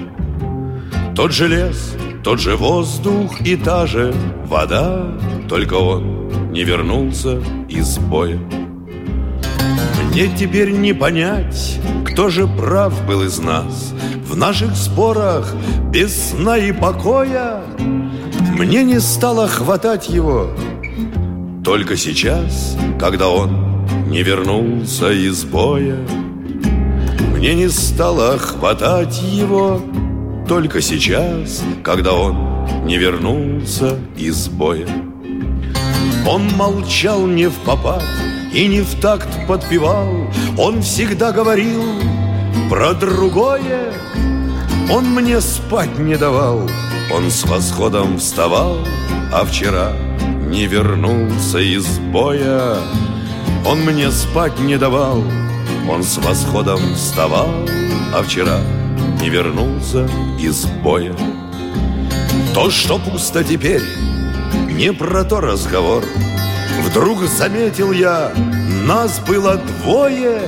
Тот 1.15 1.33
же 1.33 1.47
лес, 1.47 1.95
тот 2.25 2.41
же 2.41 2.57
воздух 2.57 3.39
и 3.43 3.55
та 3.55 3.87
же 3.87 4.15
вода, 4.47 5.15
Только 5.47 5.75
он 5.75 6.53
не 6.53 6.65
вернулся 6.65 7.39
из 7.69 7.99
боя. 7.99 8.39
Мне 10.09 10.29
теперь 10.29 10.71
не 10.71 10.95
понять, 10.95 11.79
кто 12.07 12.31
же 12.31 12.47
прав 12.47 13.07
был 13.07 13.23
из 13.23 13.39
нас 13.39 13.95
В 14.27 14.37
наших 14.37 14.77
спорах 14.77 15.55
без 15.91 16.31
сна 16.31 16.59
и 16.59 16.73
покоя 16.73 17.63
Мне 18.63 18.85
не 18.85 19.01
стало 19.01 19.49
хватать 19.49 20.09
его 20.09 20.49
Только 21.65 21.97
сейчас, 21.97 22.77
когда 22.97 23.29
он 23.29 23.85
не 24.07 24.23
вернулся 24.23 25.11
из 25.11 25.43
боя 25.43 25.97
Мне 27.35 27.55
не 27.55 27.69
стало 27.69 28.39
хватать 28.39 29.21
его 29.21 29.83
Только 30.47 30.81
сейчас, 30.81 31.65
когда 31.83 32.13
он 32.13 32.87
не 32.87 32.99
вернулся 32.99 33.99
из 34.17 34.47
боя 34.47 34.87
Он 36.25 36.49
молчал 36.57 37.27
не 37.27 37.47
в 37.49 37.55
попад 37.67 38.05
и 38.55 38.69
не 38.69 38.83
в 38.83 39.01
такт 39.01 39.29
подпевал. 39.49 40.31
Он 40.59 40.83
всегда 40.83 41.33
говорил 41.33 41.83
про 42.69 42.93
другое. 42.93 43.95
Он 44.93 45.07
мне 45.07 45.41
спать 45.41 45.99
не 45.99 46.19
давал, 46.19 46.69
он 47.11 47.31
с 47.31 47.45
восходом 47.45 48.19
вставал, 48.19 48.79
а 49.33 49.45
вчера 49.45 49.93
не 50.49 50.67
вернулся 50.67 51.59
из 51.59 51.87
боя. 51.99 52.77
Он 53.67 53.81
мне 53.81 54.11
спать 54.11 54.59
не 54.61 54.77
давал, 54.77 55.25
он 55.89 56.03
с 56.03 56.19
восходом 56.19 56.95
вставал, 56.95 57.51
а 58.15 58.23
вчера 58.23 58.61
не 59.21 59.31
вернулся 59.31 60.09
из 60.39 60.67
боя. 60.83 61.17
То, 62.55 62.71
что 62.71 62.99
пусто 62.99 63.43
теперь, 63.43 63.83
не 64.69 64.93
про 64.93 65.25
то 65.25 65.41
разговор— 65.41 66.05
Вдруг 66.81 67.23
заметил 67.25 67.93
я, 67.93 68.33
нас 68.87 69.19
было 69.21 69.57
двое 69.57 70.43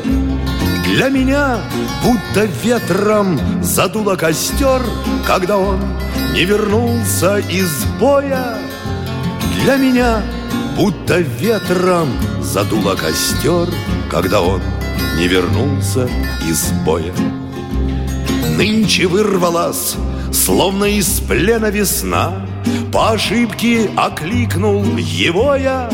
Для 0.94 1.08
меня 1.08 1.58
будто 2.04 2.44
ветром 2.62 3.36
задуло 3.64 4.14
костер 4.14 4.80
Когда 5.26 5.58
он 5.58 5.80
не 6.32 6.44
вернулся 6.44 7.38
из 7.38 7.84
боя. 7.98 8.58
Для 9.60 9.74
меня 9.74 10.22
будто 10.76 11.18
ветром 11.18 12.10
задуло 12.40 12.94
костер 12.94 13.68
Когда 14.08 14.40
он 14.40 14.62
не 15.18 15.26
вернулся 15.26 16.08
из 16.48 16.70
боя. 16.86 17.12
Нынче 18.56 19.08
вырвалась, 19.08 19.96
словно 20.32 20.84
из 20.84 21.18
плена 21.18 21.70
весна 21.70 22.46
По 22.92 23.10
ошибке 23.10 23.90
окликнул 23.96 24.84
его 24.96 25.56
я. 25.56 25.90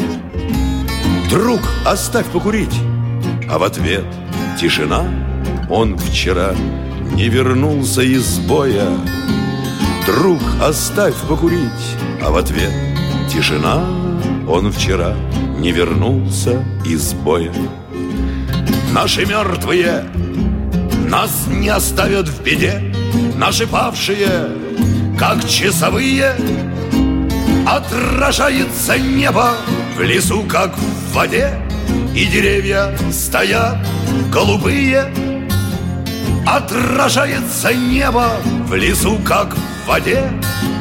Друг, 1.31 1.61
оставь 1.87 2.27
покурить! 2.27 2.77
А 3.49 3.59
в 3.59 3.63
ответ 3.63 4.05
тишина. 4.61 5.05
Он 5.71 5.97
вчера 5.97 6.55
не 7.15 7.31
вернулся 7.31 8.03
из 8.03 8.39
боя. 8.41 8.89
Друг, 10.05 10.41
оставь 10.63 11.15
покурить. 11.29 11.97
А 12.23 12.31
в 12.31 12.37
ответ 12.37 12.71
тишина. 13.33 13.83
Он 14.47 14.71
вчера 14.71 15.17
не 15.59 15.73
вернулся 15.73 16.63
из 16.85 17.15
боя. 17.15 17.55
Наши 18.93 19.25
мертвые 19.25 20.05
нас 21.09 21.47
не 21.49 21.71
оставят 21.71 22.29
в 22.29 22.43
беде. 22.43 22.93
Наши 23.37 23.67
павшие, 23.67 24.51
как 25.19 25.49
часовые 25.49 26.35
Отражается 27.67 28.99
небо. 28.99 29.53
В 29.97 30.03
лесу, 30.03 30.43
как 30.43 30.77
в 30.77 31.15
воде 31.15 31.59
И 32.15 32.27
деревья 32.27 32.95
стоят 33.11 33.79
голубые 34.31 35.13
Отражается 36.47 37.75
небо 37.75 38.31
в 38.67 38.75
лесу, 38.75 39.19
как 39.25 39.55
в 39.55 39.89
воде 39.89 40.31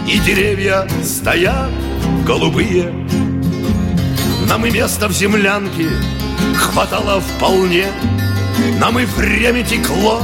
И 0.07 0.17
деревья 0.19 0.87
стоят 1.03 1.69
голубые. 2.25 2.93
Нам 4.47 4.65
и 4.65 4.71
место 4.71 5.07
в 5.07 5.11
землянке 5.11 5.89
хватало 6.55 7.21
вполне 7.21 7.87
Нам 8.79 8.99
и 8.99 9.05
время 9.05 9.63
текло 9.63 10.21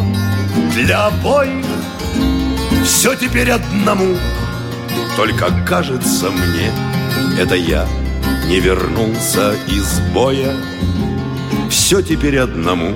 для 0.73 1.07
обоих. 1.07 1.65
Все 2.83 3.15
теперь 3.15 3.51
одному 3.51 4.15
Только 5.15 5.47
кажется 5.65 6.29
мне, 6.29 6.71
это 7.39 7.55
я 7.55 7.87
не 8.47 8.59
вернулся 8.59 9.55
из 9.67 9.99
боя 10.13 10.53
Все 11.69 12.01
теперь 12.01 12.37
одному. 12.39 12.95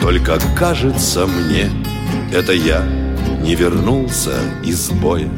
Только 0.00 0.38
кажется 0.56 1.26
мне. 1.26 1.70
Это 2.32 2.52
я 2.52 2.82
не 3.42 3.54
вернулся 3.54 4.34
из 4.64 4.90
боя 4.90 5.28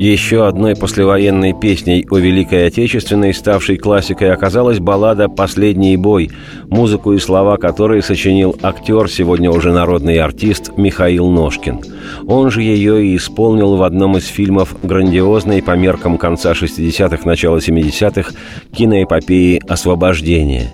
еще 0.00 0.46
одной 0.46 0.76
послевоенной 0.76 1.52
песней 1.52 2.06
о 2.10 2.16
Великой 2.16 2.68
Отечественной, 2.68 3.34
ставшей 3.34 3.76
классикой, 3.76 4.32
оказалась 4.32 4.78
баллада 4.78 5.28
«Последний 5.28 5.96
бой», 5.98 6.30
музыку 6.68 7.12
и 7.12 7.18
слова 7.18 7.58
которой 7.58 8.02
сочинил 8.02 8.56
актер, 8.62 9.10
сегодня 9.10 9.50
уже 9.50 9.72
народный 9.72 10.18
артист 10.18 10.72
Михаил 10.78 11.28
Ножкин. 11.28 11.80
Он 12.26 12.50
же 12.50 12.62
ее 12.62 13.04
и 13.04 13.16
исполнил 13.16 13.76
в 13.76 13.82
одном 13.82 14.16
из 14.16 14.26
фильмов 14.26 14.74
грандиозной 14.82 15.62
по 15.62 15.76
меркам 15.76 16.16
конца 16.16 16.52
60-х, 16.52 17.18
начала 17.26 17.58
70-х 17.58 18.32
киноэпопеи 18.74 19.60
«Освобождение». 19.68 20.72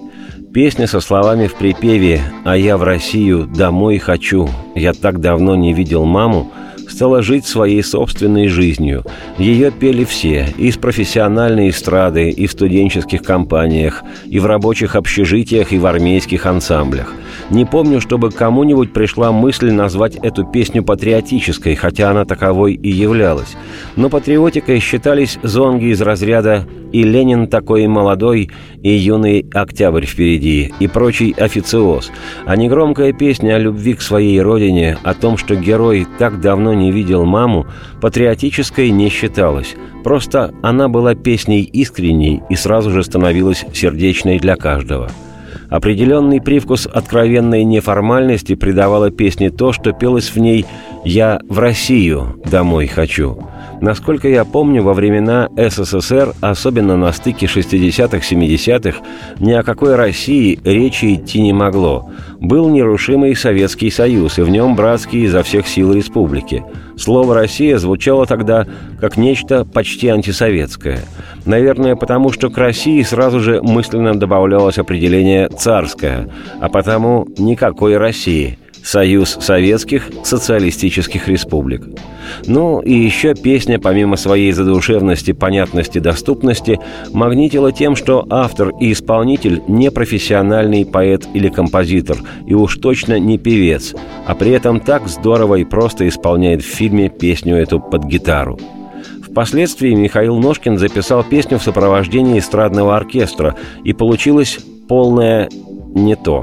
Песня 0.54 0.86
со 0.86 1.00
словами 1.00 1.48
в 1.48 1.56
припеве 1.56 2.20
«А 2.44 2.56
я 2.56 2.76
в 2.76 2.84
Россию 2.84 3.48
домой 3.48 3.98
хочу, 3.98 4.48
я 4.76 4.92
так 4.92 5.20
давно 5.20 5.56
не 5.56 5.74
видел 5.74 6.04
маму» 6.04 6.52
стала 6.96 7.20
жить 7.20 7.44
своей 7.44 7.82
собственной 7.82 8.48
жизнью. 8.48 9.04
Ее 9.36 9.70
пели 9.70 10.04
все, 10.04 10.48
и 10.56 10.70
с 10.70 10.78
профессиональной 10.78 11.68
эстрады, 11.68 12.30
и 12.30 12.46
в 12.46 12.52
студенческих 12.52 13.22
компаниях, 13.22 14.02
и 14.24 14.38
в 14.38 14.46
рабочих 14.46 14.96
общежитиях, 14.96 15.74
и 15.74 15.78
в 15.78 15.84
армейских 15.84 16.46
ансамблях. 16.46 17.12
Не 17.48 17.64
помню, 17.64 18.00
чтобы 18.00 18.30
кому-нибудь 18.30 18.92
пришла 18.92 19.30
мысль 19.30 19.70
назвать 19.70 20.16
эту 20.16 20.44
песню 20.44 20.82
патриотической, 20.82 21.76
хотя 21.76 22.10
она 22.10 22.24
таковой 22.24 22.74
и 22.74 22.90
являлась. 22.90 23.56
Но 23.94 24.08
патриотикой 24.08 24.80
считались 24.80 25.38
зонги 25.44 25.86
из 25.86 26.02
разряда 26.02 26.66
«И 26.90 27.04
Ленин 27.04 27.46
такой 27.46 27.86
молодой, 27.86 28.50
и 28.82 28.90
юный 28.90 29.46
октябрь 29.52 30.06
впереди», 30.06 30.72
и 30.80 30.88
прочий 30.88 31.32
официоз, 31.32 32.10
а 32.46 32.56
негромкая 32.56 33.12
песня 33.12 33.54
о 33.54 33.58
любви 33.58 33.94
к 33.94 34.02
своей 34.02 34.40
родине, 34.40 34.98
о 35.04 35.14
том, 35.14 35.36
что 35.36 35.54
герой 35.54 36.06
так 36.18 36.40
давно 36.40 36.74
не 36.74 36.90
видел 36.90 37.24
маму, 37.24 37.66
патриотической 38.00 38.90
не 38.90 39.08
считалась. 39.08 39.76
Просто 40.02 40.52
она 40.62 40.88
была 40.88 41.14
песней 41.14 41.62
искренней 41.62 42.42
и 42.50 42.56
сразу 42.56 42.90
же 42.90 43.04
становилась 43.04 43.64
сердечной 43.72 44.38
для 44.38 44.56
каждого. 44.56 45.10
Определенный 45.68 46.40
привкус 46.40 46.86
откровенной 46.86 47.64
неформальности 47.64 48.54
придавало 48.54 49.10
песне 49.10 49.50
то, 49.50 49.72
что 49.72 49.92
пелось 49.92 50.30
в 50.30 50.36
ней 50.36 50.64
«Я 51.04 51.40
в 51.48 51.58
Россию 51.58 52.40
домой 52.44 52.86
хочу». 52.86 53.38
Насколько 53.80 54.28
я 54.28 54.44
помню, 54.44 54.82
во 54.82 54.94
времена 54.94 55.48
СССР, 55.56 56.32
особенно 56.40 56.96
на 56.96 57.12
стыке 57.12 57.46
60-х, 57.46 58.18
70-х, 58.18 58.98
ни 59.38 59.52
о 59.52 59.62
какой 59.62 59.96
России 59.96 60.58
речи 60.64 61.14
идти 61.14 61.40
не 61.42 61.52
могло. 61.52 62.10
Был 62.40 62.70
нерушимый 62.70 63.36
Советский 63.36 63.90
Союз, 63.90 64.38
и 64.38 64.42
в 64.42 64.48
нем 64.48 64.76
братские 64.76 65.24
изо 65.24 65.42
всех 65.42 65.66
сил 65.68 65.92
республики. 65.92 66.64
Слово 66.96 67.34
«Россия» 67.34 67.76
звучало 67.76 68.24
тогда 68.24 68.66
как 68.98 69.18
нечто 69.18 69.66
почти 69.66 70.08
антисоветское. 70.08 71.00
Наверное, 71.44 71.96
потому 71.96 72.32
что 72.32 72.48
к 72.48 72.56
России 72.56 73.02
сразу 73.02 73.40
же 73.40 73.60
мысленно 73.60 74.18
добавлялось 74.18 74.78
определение 74.78 75.48
«царское», 75.48 76.30
а 76.60 76.68
потому 76.70 77.26
никакой 77.36 77.98
России– 77.98 78.58
Союз 78.86 79.36
Советских 79.40 80.10
Социалистических 80.22 81.26
Республик. 81.26 81.88
Ну 82.46 82.80
и 82.80 82.94
еще 82.94 83.34
песня, 83.34 83.80
помимо 83.80 84.16
своей 84.16 84.52
задушевности, 84.52 85.32
понятности, 85.32 85.98
доступности, 85.98 86.78
магнитила 87.12 87.72
тем, 87.72 87.96
что 87.96 88.24
автор 88.30 88.70
и 88.80 88.92
исполнитель 88.92 89.60
не 89.66 89.90
профессиональный 89.90 90.86
поэт 90.86 91.26
или 91.34 91.48
композитор, 91.48 92.18
и 92.46 92.54
уж 92.54 92.76
точно 92.76 93.18
не 93.18 93.38
певец, 93.38 93.92
а 94.24 94.36
при 94.36 94.52
этом 94.52 94.78
так 94.78 95.08
здорово 95.08 95.56
и 95.56 95.64
просто 95.64 96.06
исполняет 96.06 96.62
в 96.62 96.66
фильме 96.66 97.08
песню 97.08 97.56
эту 97.56 97.80
под 97.80 98.04
гитару. 98.04 98.56
Впоследствии 99.28 99.94
Михаил 99.94 100.38
Ножкин 100.38 100.78
записал 100.78 101.24
песню 101.24 101.58
в 101.58 101.64
сопровождении 101.64 102.38
эстрадного 102.38 102.96
оркестра, 102.96 103.56
и 103.82 103.92
получилось 103.92 104.60
полное 104.88 105.48
не 105.92 106.14
то. 106.14 106.42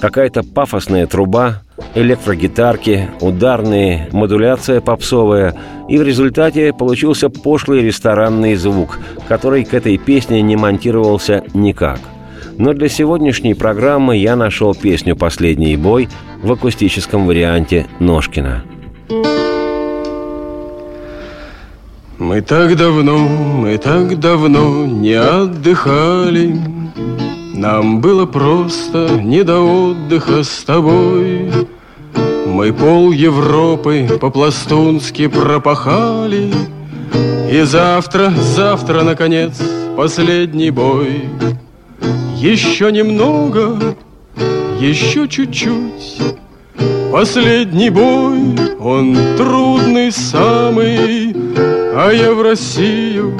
Какая-то 0.00 0.42
пафосная 0.42 1.06
труба, 1.06 1.62
электрогитарки, 1.94 3.10
ударные, 3.20 4.08
модуляция 4.12 4.80
попсовая, 4.80 5.54
и 5.88 5.98
в 5.98 6.02
результате 6.02 6.72
получился 6.72 7.28
пошлый 7.28 7.82
ресторанный 7.82 8.54
звук, 8.54 8.98
который 9.28 9.64
к 9.64 9.74
этой 9.74 9.98
песне 9.98 10.42
не 10.42 10.56
монтировался 10.56 11.44
никак. 11.54 12.00
Но 12.56 12.72
для 12.72 12.88
сегодняшней 12.88 13.54
программы 13.54 14.16
я 14.16 14.36
нашел 14.36 14.74
песню 14.74 15.16
«Последний 15.16 15.76
бой» 15.76 16.08
в 16.42 16.52
акустическом 16.52 17.26
варианте 17.26 17.86
Ножкина. 17.98 18.64
Мы 22.18 22.40
так 22.42 22.76
давно, 22.76 23.18
мы 23.18 23.76
так 23.76 24.20
давно 24.20 24.86
не 24.86 25.14
отдыхали 25.14 26.56
нам 27.64 28.02
было 28.02 28.26
просто 28.26 29.08
не 29.22 29.42
до 29.42 29.60
отдыха 29.60 30.42
с 30.42 30.64
тобой. 30.64 31.50
Мы 32.46 32.74
пол 32.74 33.10
Европы 33.10 34.06
по-пластунски 34.20 35.28
пропахали. 35.28 36.52
И 37.50 37.62
завтра, 37.62 38.30
завтра, 38.36 39.02
наконец, 39.02 39.54
последний 39.96 40.70
бой. 40.70 41.24
Еще 42.36 42.92
немного, 42.92 43.96
еще 44.78 45.26
чуть-чуть. 45.26 46.18
Последний 47.10 47.88
бой, 47.88 48.58
он 48.78 49.16
трудный 49.38 50.12
самый. 50.12 51.34
А 51.96 52.10
я 52.10 52.34
в 52.34 52.42
Россию 52.42 53.38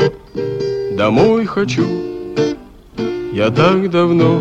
домой 0.97 1.45
хочу 1.45 2.04
я 3.35 3.51
так 3.51 3.91
давно 3.91 4.39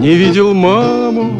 не 0.00 0.14
видел 0.14 0.54
маму, 0.54 1.38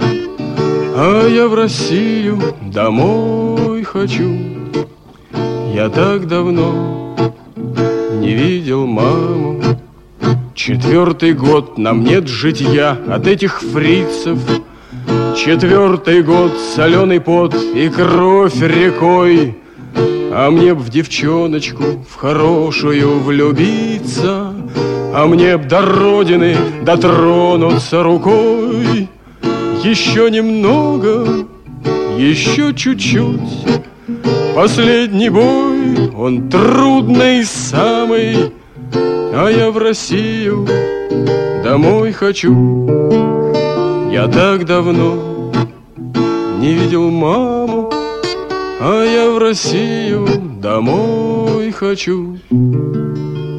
А 0.95 1.27
я 1.27 1.49
в 1.49 1.55
Россию 1.55 2.39
домой 2.61 3.83
хочу. 3.83 4.31
Я 5.75 5.89
так 5.89 6.29
давно 6.29 7.17
не 8.21 8.35
видел 8.35 8.87
маму. 8.87 9.63
Четвертый 10.55 11.33
год 11.33 11.79
нам 11.79 12.05
нет 12.05 12.29
житья 12.29 12.99
от 13.09 13.27
этих 13.27 13.63
фрицев. 13.63 14.39
Четвертый 15.35 16.23
год 16.23 16.53
соленый 16.75 17.21
пот 17.23 17.55
и 17.55 17.89
кровь 17.89 18.61
рекой. 18.61 19.57
А 20.35 20.51
мне 20.51 20.75
б 20.75 20.81
в 20.81 20.91
девчоночку, 20.91 22.05
в 22.07 22.17
хорошую 22.17 23.19
влюбиться, 23.21 24.53
А 25.15 25.27
мне 25.27 25.59
б 25.59 25.69
до 25.69 25.83
родины 25.83 26.57
дотронуться 26.83 28.03
рукой. 28.03 29.09
Еще 29.85 30.31
немного, 30.31 31.47
еще 32.17 32.73
чуть-чуть, 32.73 33.67
Последний 34.55 35.29
бой, 35.29 36.11
он 36.17 36.49
трудный 36.49 37.45
самый, 37.45 38.53
А 38.95 39.49
я 39.49 39.71
в 39.71 39.77
Россию 39.77 40.67
домой 41.63 42.13
хочу. 42.13 42.87
Я 44.11 44.29
так 44.29 44.65
давно 44.65 45.53
не 46.59 46.73
видел 46.75 47.11
маму, 47.11 47.91
а 48.81 49.05
я 49.05 49.31
в 49.31 49.39
Россию 49.39 50.27
домой 50.61 51.71
хочу 51.73 52.39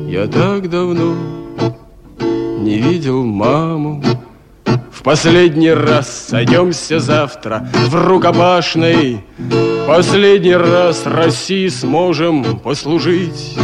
Я 0.08 0.28
так 0.28 0.70
давно 0.70 1.42
не 2.63 2.78
видел 2.78 3.23
маму. 3.23 4.04
В 4.91 5.04
последний 5.04 5.71
раз 5.71 6.28
сойдемся 6.30 6.99
завтра 6.99 7.67
в 7.89 7.95
рукопашной 7.95 9.21
Последний 9.86 10.56
раз 10.56 11.06
России 11.06 11.67
сможем 11.67 12.58
послужить. 12.60 13.58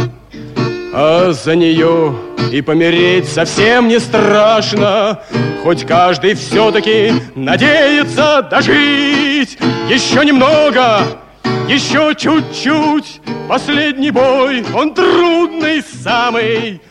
А 0.92 1.32
за 1.32 1.56
нее 1.56 2.14
и 2.52 2.60
помереть 2.60 3.26
совсем 3.26 3.88
не 3.88 3.98
страшно. 3.98 5.20
Хоть 5.62 5.86
каждый 5.86 6.34
все-таки 6.34 7.14
надеется 7.34 8.46
дожить. 8.50 9.56
Еще 9.88 10.24
немного, 10.26 11.00
еще 11.66 12.14
чуть-чуть, 12.14 13.22
последний 13.48 14.10
бой, 14.10 14.62
он 14.74 14.92
трудный 14.92 15.82
самый, 15.82 16.82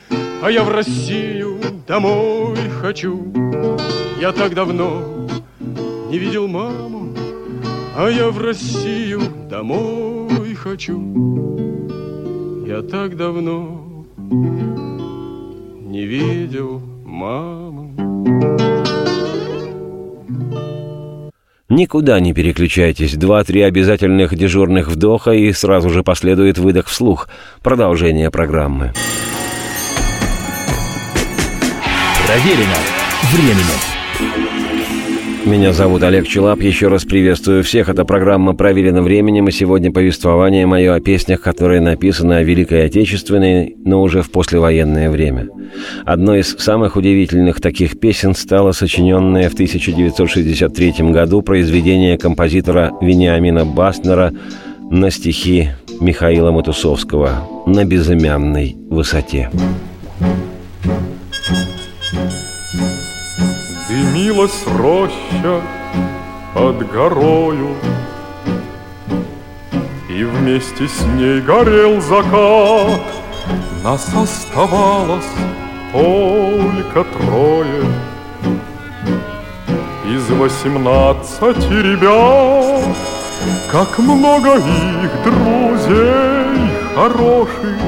а 0.42 0.50
я 0.50 0.64
в 0.64 0.70
Россию 0.70 1.49
домой 1.88 2.58
хочу. 2.82 3.34
Я 4.20 4.32
так 4.32 4.54
давно 4.54 5.28
не 6.10 6.18
видел 6.18 6.48
маму, 6.48 7.14
а 7.96 8.10
я 8.10 8.30
в 8.30 8.40
Россию 8.40 9.22
домой 9.50 10.54
хочу. 10.56 11.00
Я 12.68 12.82
так 12.82 13.16
давно 13.18 14.06
не 15.88 16.06
видел 16.06 16.82
маму. 17.06 17.94
Никуда 21.70 22.20
не 22.20 22.34
переключайтесь. 22.34 23.16
Два-три 23.16 23.62
обязательных 23.62 24.36
дежурных 24.36 24.88
вдоха 24.88 25.32
и 25.32 25.52
сразу 25.54 25.90
же 25.90 26.04
последует 26.04 26.58
выдох 26.58 26.88
вслух. 26.88 27.30
Продолжение 27.62 28.32
программы. 28.32 28.94
Проверено 32.30 32.76
временем. 33.34 33.80
Меня 35.52 35.74
зовут 35.74 36.04
Олег 36.04 36.28
Челап. 36.28 36.62
Еще 36.62 36.88
раз 36.88 37.04
приветствую 37.04 37.64
всех. 37.64 37.90
Это 37.90 38.06
программа 38.06 38.54
«Проверено 38.54 39.02
временем», 39.02 39.48
и 39.48 39.52
сегодня 39.52 39.92
повествование 39.92 40.68
мое 40.68 40.94
о 40.94 41.00
песнях, 41.00 41.42
которые 41.42 41.82
написаны 41.82 42.34
о 42.34 42.44
Великой 42.44 42.86
Отечественной, 42.86 43.76
но 43.84 44.04
уже 44.04 44.22
в 44.22 44.30
послевоенное 44.30 45.10
время. 45.10 45.48
Одной 46.06 46.42
из 46.42 46.56
самых 46.60 46.98
удивительных 46.98 47.62
таких 47.62 48.00
песен 48.00 48.36
стало 48.36 48.74
сочиненное 48.74 49.50
в 49.50 49.54
1963 49.54 50.94
году 51.12 51.42
произведение 51.42 52.20
композитора 52.20 52.92
Вениамина 53.02 53.66
Бастнера 53.66 54.32
на 54.92 55.10
стихи 55.10 55.70
Михаила 56.00 56.52
Матусовского 56.52 57.48
«На 57.66 57.86
безымянной 57.86 58.76
высоте». 58.88 59.50
Дымилась 63.88 64.64
роща 64.66 65.62
под 66.54 66.92
горою, 66.92 67.76
И 70.10 70.24
вместе 70.24 70.88
с 70.88 71.02
ней 71.18 71.42
горел 71.42 72.02
закат. 72.02 73.02
Нас 73.84 74.08
оставалось 74.14 75.26
только 75.92 77.04
трое 77.06 77.84
Из 80.06 80.30
восемнадцати 80.30 81.72
ребят 81.72 82.96
Как 83.72 83.98
много 84.00 84.58
их 84.58 85.24
друзей 85.24 86.72
хороших 86.94 87.80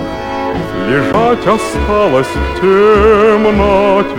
Лежать 0.91 1.47
осталось 1.47 2.27
в 2.27 2.59
темноте. 2.59 4.11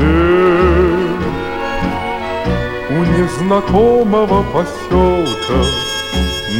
У 2.88 3.04
незнакомого 3.14 4.42
поселка 4.54 5.60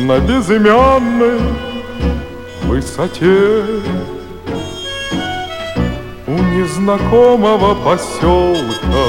на 0.04 0.18
безымянной 0.18 1.40
высоте. 2.64 3.64
У 6.26 6.32
незнакомого 6.32 7.74
поселка 7.76 9.06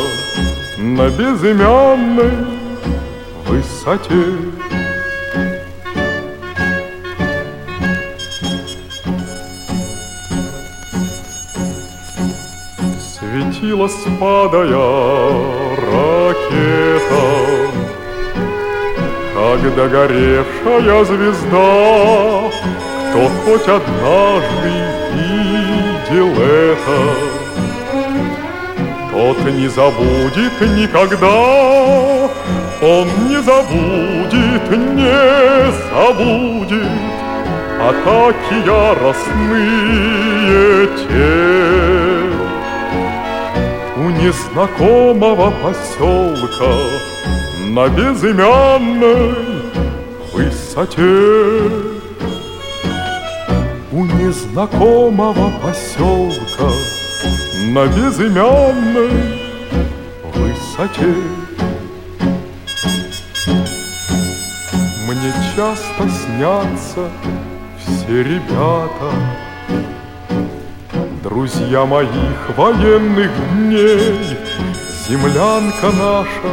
на 0.78 1.10
безымянной 1.10 2.32
высоте 3.46 4.24
Светилась, 13.64 14.06
падая 14.20 14.76
ракета. 15.78 17.24
Как 19.34 19.62
догоревшая 19.76 21.06
звезда 21.06 22.52
Кто 23.10 23.22
хоть 23.46 23.68
однажды 23.68 24.74
видел 25.16 26.30
это 26.34 27.00
Тот 29.12 29.38
не 29.54 29.68
забудет 29.70 30.56
никогда. 30.78 31.38
Он 32.82 33.08
не 33.30 33.40
забудет, 33.42 34.70
не 34.94 35.72
забудет 35.94 36.92
Атаки 37.80 38.56
яростные 38.66 39.68
те 40.98 42.03
незнакомого 44.24 45.52
поселка 45.62 46.74
на 47.72 47.90
безымянной 47.90 49.36
высоте. 50.32 51.70
У 53.92 54.06
незнакомого 54.06 55.52
поселка 55.62 56.72
на 57.68 57.86
безымянной 57.88 59.42
высоте. 60.36 61.16
Мне 65.06 65.34
часто 65.54 66.10
снятся 66.10 67.10
все 67.78 68.24
ребята, 68.24 69.12
Друзья 71.24 71.86
моих 71.86 72.58
военных 72.58 73.32
дней, 73.54 74.20
Землянка 75.08 75.90
наша 75.98 76.52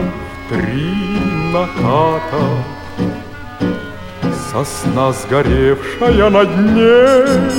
три 0.49 0.95
наката. 1.53 2.45
Сосна 4.53 5.13
сгоревшая 5.13 6.31
над 6.31 6.57
ней, 6.73 7.51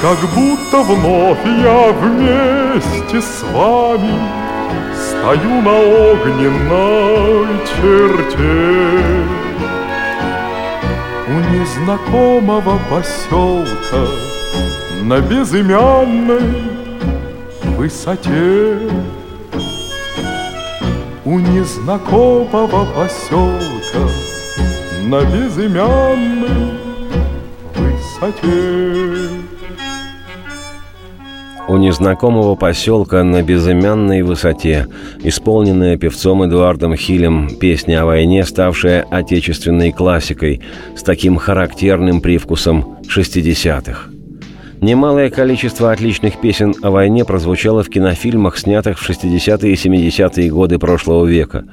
Как 0.00 0.18
будто 0.34 0.82
вновь 0.84 1.44
я 1.44 1.92
вместе 1.92 3.20
с 3.20 3.42
вами 3.52 4.14
Стою 4.96 5.60
на 5.60 5.78
огненной 6.12 7.46
черте. 7.66 9.17
У 11.28 11.40
незнакомого 11.52 12.80
поселка 12.88 14.06
на 15.02 15.20
безымянной 15.20 16.54
высоте. 17.76 18.78
У 21.26 21.38
незнакомого 21.38 22.86
поселка 22.94 24.08
на 25.04 25.20
безымянной 25.24 26.78
высоте 27.76 29.47
у 31.68 31.76
незнакомого 31.76 32.54
поселка 32.54 33.22
на 33.22 33.42
безымянной 33.42 34.22
высоте, 34.22 34.86
исполненная 35.22 35.96
певцом 35.96 36.44
Эдуардом 36.44 36.96
Хилем, 36.96 37.50
песня 37.60 38.02
о 38.02 38.06
войне, 38.06 38.44
ставшая 38.44 39.02
отечественной 39.02 39.92
классикой, 39.92 40.62
с 40.96 41.02
таким 41.02 41.36
характерным 41.36 42.20
привкусом 42.20 42.96
60-х. 43.06 44.17
Немалое 44.80 45.28
количество 45.28 45.90
отличных 45.90 46.40
песен 46.40 46.72
о 46.82 46.90
войне 46.90 47.24
прозвучало 47.24 47.82
в 47.82 47.88
кинофильмах, 47.88 48.56
снятых 48.56 48.98
в 49.00 49.10
60-е 49.10 49.72
и 49.72 49.74
70-е 49.74 50.50
годы 50.50 50.78
прошлого 50.78 51.26
века. 51.26 51.64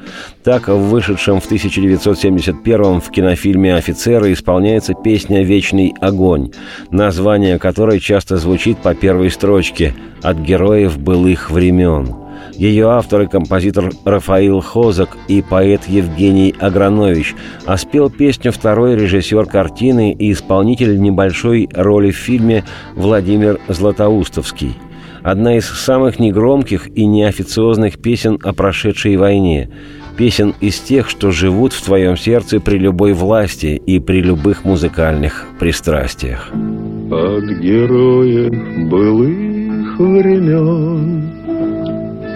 Так, 0.43 0.67
в 0.67 0.89
вышедшем 0.89 1.39
в 1.39 1.45
1971 1.45 3.01
в 3.01 3.11
кинофильме 3.11 3.75
«Офицеры» 3.75 4.33
исполняется 4.33 4.95
песня 4.95 5.43
«Вечный 5.43 5.93
огонь», 6.01 6.51
название 6.89 7.59
которой 7.59 7.99
часто 7.99 8.37
звучит 8.37 8.79
по 8.79 8.95
первой 8.95 9.29
строчке 9.29 9.93
«От 10.23 10.37
героев 10.37 10.97
былых 10.97 11.51
времен». 11.51 12.24
Ее 12.57 12.89
автор 12.89 13.23
и 13.23 13.27
композитор 13.27 13.91
Рафаил 14.05 14.61
Хозак 14.61 15.17
и 15.27 15.41
поэт 15.41 15.81
Евгений 15.87 16.55
Агранович, 16.57 17.35
а 17.65 17.77
спел 17.77 18.09
песню 18.09 18.53
второй 18.53 18.95
режиссер 18.95 19.45
картины 19.45 20.13
и 20.13 20.31
исполнитель 20.31 20.99
небольшой 20.99 21.67
роли 21.73 22.11
в 22.11 22.17
фильме 22.17 22.63
Владимир 22.95 23.59
Златоустовский. 23.67 24.77
Одна 25.21 25.57
из 25.57 25.65
самых 25.65 26.19
негромких 26.19 26.87
и 26.95 27.05
неофициозных 27.05 27.99
песен 27.99 28.39
о 28.43 28.53
прошедшей 28.53 29.17
войне. 29.17 29.69
Песен 30.15 30.53
из 30.61 30.79
тех, 30.79 31.09
что 31.09 31.31
живут 31.31 31.73
в 31.73 31.83
твоем 31.83 32.15
сердце 32.15 32.61
при 32.61 32.77
любой 32.77 33.11
власти 33.11 33.81
и 33.85 33.99
при 33.99 34.21
любых 34.21 34.63
музыкальных 34.63 35.45
пристрастиях. 35.59 36.51
От 36.53 37.43
героев 37.59 38.53
былых 38.89 39.99
времен 39.99 41.35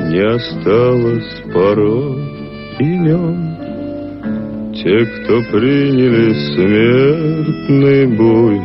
не 0.10 0.22
осталось 0.22 1.44
порой 1.54 2.18
имен. 2.80 3.56
Те, 4.74 5.06
кто 5.06 5.42
приняли 5.52 6.34
смертный 6.54 8.08
бой, 8.18 8.60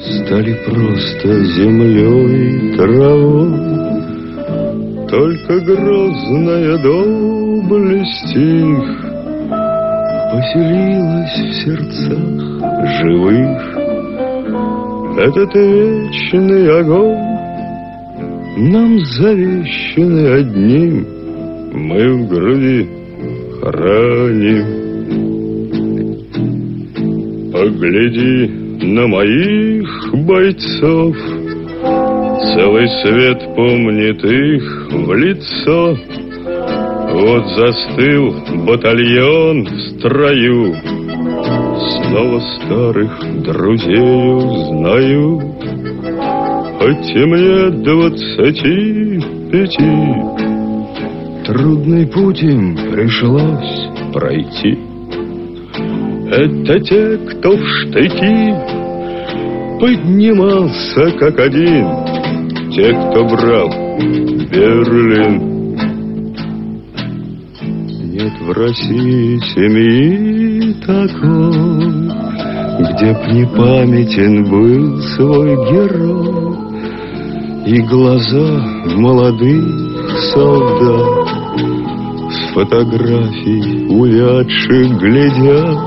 Стали 0.00 0.54
просто 0.66 1.44
землей, 1.44 2.76
травой. 2.76 3.52
Только 5.08 5.60
грозная 5.60 6.76
доблесть 6.78 8.36
их 8.36 9.12
Поселилась 10.32 11.38
в 11.38 11.52
сердцах 11.62 12.32
живых. 13.00 13.60
Этот 15.18 15.54
вечный 15.54 16.80
огонь 16.80 17.21
нам 18.56 18.98
завещаны 19.00 20.26
одним, 20.40 21.06
мы 21.72 22.12
в 22.14 22.28
груди 22.28 22.88
храним. 23.60 24.82
Погляди 27.52 28.50
на 28.84 29.06
моих 29.06 30.14
бойцов, 30.26 31.16
Целый 32.54 32.88
свет 33.02 33.40
помнит 33.54 34.24
их 34.24 34.88
в 34.90 35.14
лицо. 35.14 35.96
Вот 37.12 37.46
застыл 37.56 38.34
батальон 38.66 39.64
в 39.64 39.80
строю, 39.90 40.74
Снова 42.02 42.40
старых 42.58 43.42
друзей 43.42 44.00
узнаю. 44.00 45.51
Хоть 46.82 47.14
мне 47.14 47.70
двадцати 47.84 49.20
пяти, 49.52 49.94
Трудный 51.46 52.06
путь 52.08 52.42
им 52.42 52.76
пришлось 52.90 53.88
пройти. 54.12 54.80
Это 56.32 56.80
те, 56.80 57.18
кто 57.18 57.56
в 57.56 57.64
штыки 57.64 58.52
Поднимался 59.78 61.12
как 61.20 61.38
один, 61.38 61.86
Те, 62.72 62.92
кто 62.92 63.26
брал 63.26 63.68
Берлин. 64.50 65.76
Нет 68.10 68.32
в 68.40 68.50
России 68.50 69.38
семьи 69.54 70.74
такой, 70.84 71.52
Где 72.90 73.12
б 73.12 73.32
не 73.34 73.46
памятен 73.56 74.50
был 74.50 74.98
свой 75.14 75.54
герой. 75.70 76.51
И 77.64 77.80
глаза 77.82 78.60
молодых 78.96 79.64
солдат 80.34 81.28
С 82.30 82.54
фотографий 82.54 83.86
увядших 83.88 84.98
глядят 84.98 85.78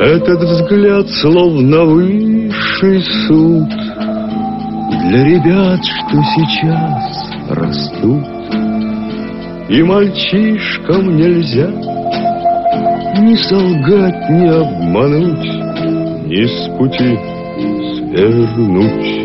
Этот 0.00 0.42
взгляд 0.42 1.08
словно 1.22 1.84
высший 1.84 3.00
суд 3.28 3.68
Для 5.08 5.24
ребят, 5.24 5.80
что 5.84 6.20
сейчас 6.34 7.30
растут 7.48 8.26
И 9.68 9.82
мальчишкам 9.82 11.16
нельзя 11.16 11.70
ни 13.18 13.36
солгать, 13.36 14.30
ни 14.30 14.46
обмануть, 14.46 15.46
ни 16.26 16.46
с 16.46 16.68
пути 16.78 17.18
свернуть. 18.10 19.19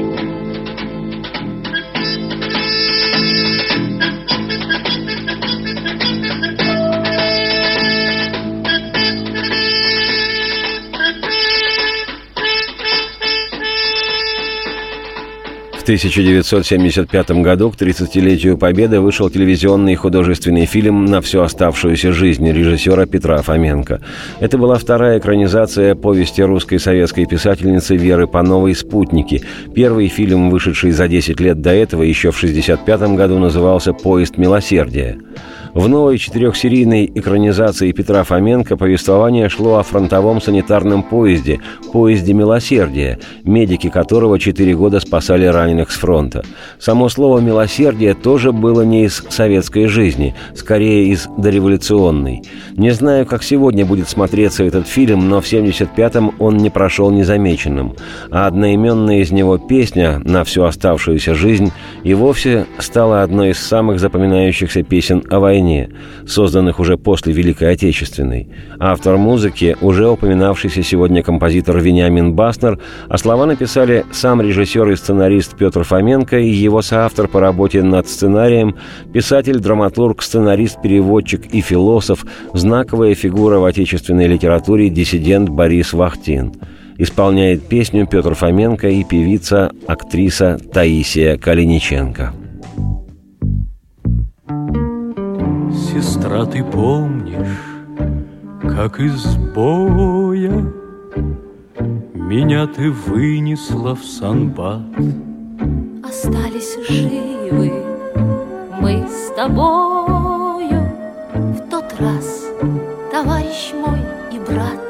1975 15.86 17.30
году 17.44 17.70
к 17.70 17.76
30-летию 17.76 18.58
Победы 18.58 19.00
вышел 19.00 19.30
телевизионный 19.30 19.94
и 19.94 19.96
художественный 19.96 20.66
фильм 20.66 21.06
«На 21.06 21.22
всю 21.22 21.42
оставшуюся 21.42 22.12
жизнь» 22.12 22.52
режиссера 22.52 23.06
Петра 23.06 23.38
Фоменко. 23.44 24.02
Это 24.40 24.58
была 24.58 24.80
вторая 24.80 25.20
экранизация 25.20 25.94
повести 25.94 26.42
русской 26.42 26.80
советской 26.80 27.28
писательницы 27.28 27.96
Веры 27.98 28.26
Пановой 28.26 28.74
«Спутники». 28.74 29.44
Первый 29.76 30.08
фильм, 30.08 30.50
вышедший 30.50 30.90
за 30.90 31.08
10 31.08 31.40
лет 31.40 31.62
до 31.62 31.70
этого, 31.70 32.02
еще 32.02 32.32
в 32.32 32.38
1965 32.38 33.16
году, 33.16 33.38
назывался 33.38 33.94
«Поезд 33.94 34.38
милосердия». 34.38 35.20
В 35.76 35.90
новой 35.90 36.18
четырехсерийной 36.18 37.12
экранизации 37.16 37.92
Петра 37.92 38.24
Фоменко 38.24 38.78
повествование 38.78 39.50
шло 39.50 39.76
о 39.76 39.84
фронтовом 39.84 40.40
санитарном 40.40 41.04
поезде, 41.04 41.60
поезде 41.92 42.32
милосердия, 42.32 43.20
медики 43.44 43.90
которого 43.90 44.40
четыре 44.40 44.74
года 44.74 45.02
спасали 45.02 45.46
раненых 45.46 45.92
с 45.92 45.96
фронта. 45.96 46.46
Само 46.80 47.10
слово 47.10 47.40
«милосердие» 47.40 48.14
тоже 48.14 48.54
было 48.54 48.84
не 48.84 49.04
из 49.04 49.22
советской 49.28 49.88
жизни, 49.88 50.34
скорее 50.56 51.08
из 51.08 51.28
дореволюционной. 51.38 52.44
Не 52.78 52.92
знаю, 52.92 53.26
как 53.26 53.44
сегодня 53.44 53.86
будет 53.86 54.08
смотреться 54.08 54.64
этот 54.64 54.88
фильм, 54.88 55.28
но 55.28 55.42
в 55.42 55.46
75-м 55.46 56.36
он 56.40 56.56
не 56.56 56.70
прошел 56.70 57.12
незамеченным, 57.12 57.96
а 58.32 58.48
одноименная 58.48 59.20
из 59.20 59.32
него 59.32 59.58
песня 59.58 60.22
«На 60.24 60.46
всю 60.46 60.64
оставшуюся 60.64 61.36
жизнь» 61.36 61.74
и 62.06 62.14
вовсе 62.14 62.66
стала 62.80 63.24
одной 63.24 63.50
из 63.50 63.60
самых 63.60 64.00
запоминающихся 64.00 64.82
песен 64.82 65.22
о 65.30 65.42
войне 65.42 65.65
войне, 65.66 65.90
созданных 66.28 66.80
уже 66.80 66.98
после 66.98 67.34
Великой 67.34 67.72
Отечественной. 67.72 68.48
Автор 68.80 69.18
музыки– 69.18 69.76
уже 69.82 70.08
упоминавшийся 70.08 70.84
сегодня 70.84 71.24
композитор 71.24 71.80
Вениамин 71.80 72.34
Баснер, 72.34 72.80
а 73.10 73.18
слова 73.18 73.46
написали 73.46 74.06
сам 74.12 74.42
режиссер 74.42 74.90
и 74.92 74.96
сценарист 74.96 75.58
Петр 75.58 75.84
Фоменко 75.84 76.38
и 76.40 76.50
его 76.50 76.82
соавтор 76.82 77.28
по 77.28 77.40
работе 77.40 77.82
над 77.82 78.08
сценарием, 78.08 78.76
писатель, 79.14 79.60
драматург, 79.60 80.22
сценарист, 80.22 80.82
переводчик 80.82 81.46
и 81.48 81.62
философ, 81.62 82.26
знаковая 82.54 83.16
фигура 83.16 83.58
в 83.58 83.66
отечественной 83.66 84.28
литературе 84.28 84.90
диссидент 84.90 85.50
Борис 85.50 85.94
Вахтин– 85.94 86.54
исполняет 86.98 87.68
песню 87.68 88.08
Петр 88.08 88.36
Фоменко 88.36 88.88
и 88.88 89.04
певица, 89.04 89.70
актриса 89.86 90.58
Таисия 90.72 91.38
Калиниченко. 91.38 92.45
Сестра, 95.96 96.46
ты 96.46 96.62
помнишь, 96.62 97.58
как 98.64 99.00
из 99.00 99.38
боя 99.56 100.74
Меня 102.14 102.68
ты 102.68 102.92
вынесла 102.92 103.96
в 103.96 104.04
санбат? 104.04 104.82
Остались 106.04 106.76
живы 106.90 107.72
мы 108.82 109.08
с 109.08 109.34
тобою. 109.38 110.92
В 111.34 111.70
тот 111.72 111.86
раз, 111.98 112.44
товарищ 113.10 113.72
мой 113.74 114.02
и 114.34 114.40
брат 114.40 114.82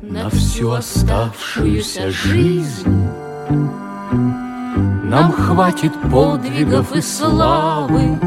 На 0.00 0.30
всю 0.30 0.70
оставшуюся 0.70 2.10
жизнь 2.10 3.10
Нам 5.04 5.32
хватит 5.32 5.92
подвигов 6.10 6.96
и 6.96 7.02
славы 7.02 8.18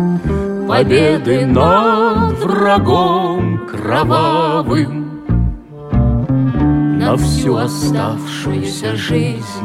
победы 0.68 1.46
над 1.46 2.38
врагом 2.40 3.66
кровавым 3.68 5.24
на 7.00 7.16
всю 7.16 7.56
оставшуюся 7.56 8.96
жизнь, 8.96 9.64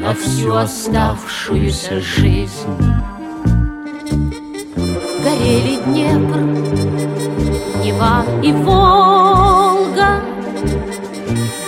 на 0.00 0.14
всю 0.14 0.54
оставшуюся 0.54 2.00
жизнь. 2.00 2.74
Горели 5.22 5.76
Днепр, 5.84 6.40
Нева 7.82 8.24
и 8.42 8.52
Волга, 8.52 10.20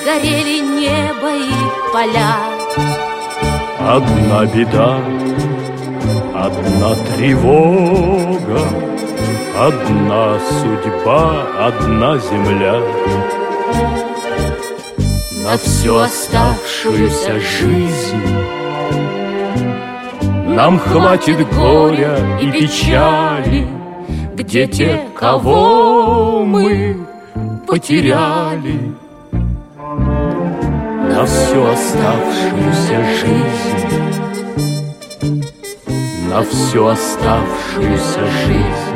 горели 0.05 0.61
небо 0.61 1.31
и 1.37 1.53
поля. 1.93 2.37
Одна 3.79 4.47
беда 4.47 4.99
Одна 6.39 6.95
тревога, 7.17 8.61
одна 9.59 10.39
судьба, 10.39 11.47
одна 11.59 12.19
земля. 12.19 12.79
На 15.45 15.57
всю 15.57 15.97
оставшуюся 15.97 17.41
жизнь 17.41 18.27
Нам 20.49 20.79
хватит 20.79 21.39
горя 21.55 22.19
и 22.43 22.51
печали, 22.51 23.67
Где 24.35 24.67
те, 24.67 25.01
кого 25.15 26.45
мы 26.45 26.99
потеряли. 27.67 28.93
На 31.15 31.25
всю 31.25 31.65
оставшуюся 31.65 33.05
жизнь 33.21 33.76
на 36.37 36.43
всю 36.43 36.87
оставшуюся 36.87 38.27
жизнь. 38.47 38.96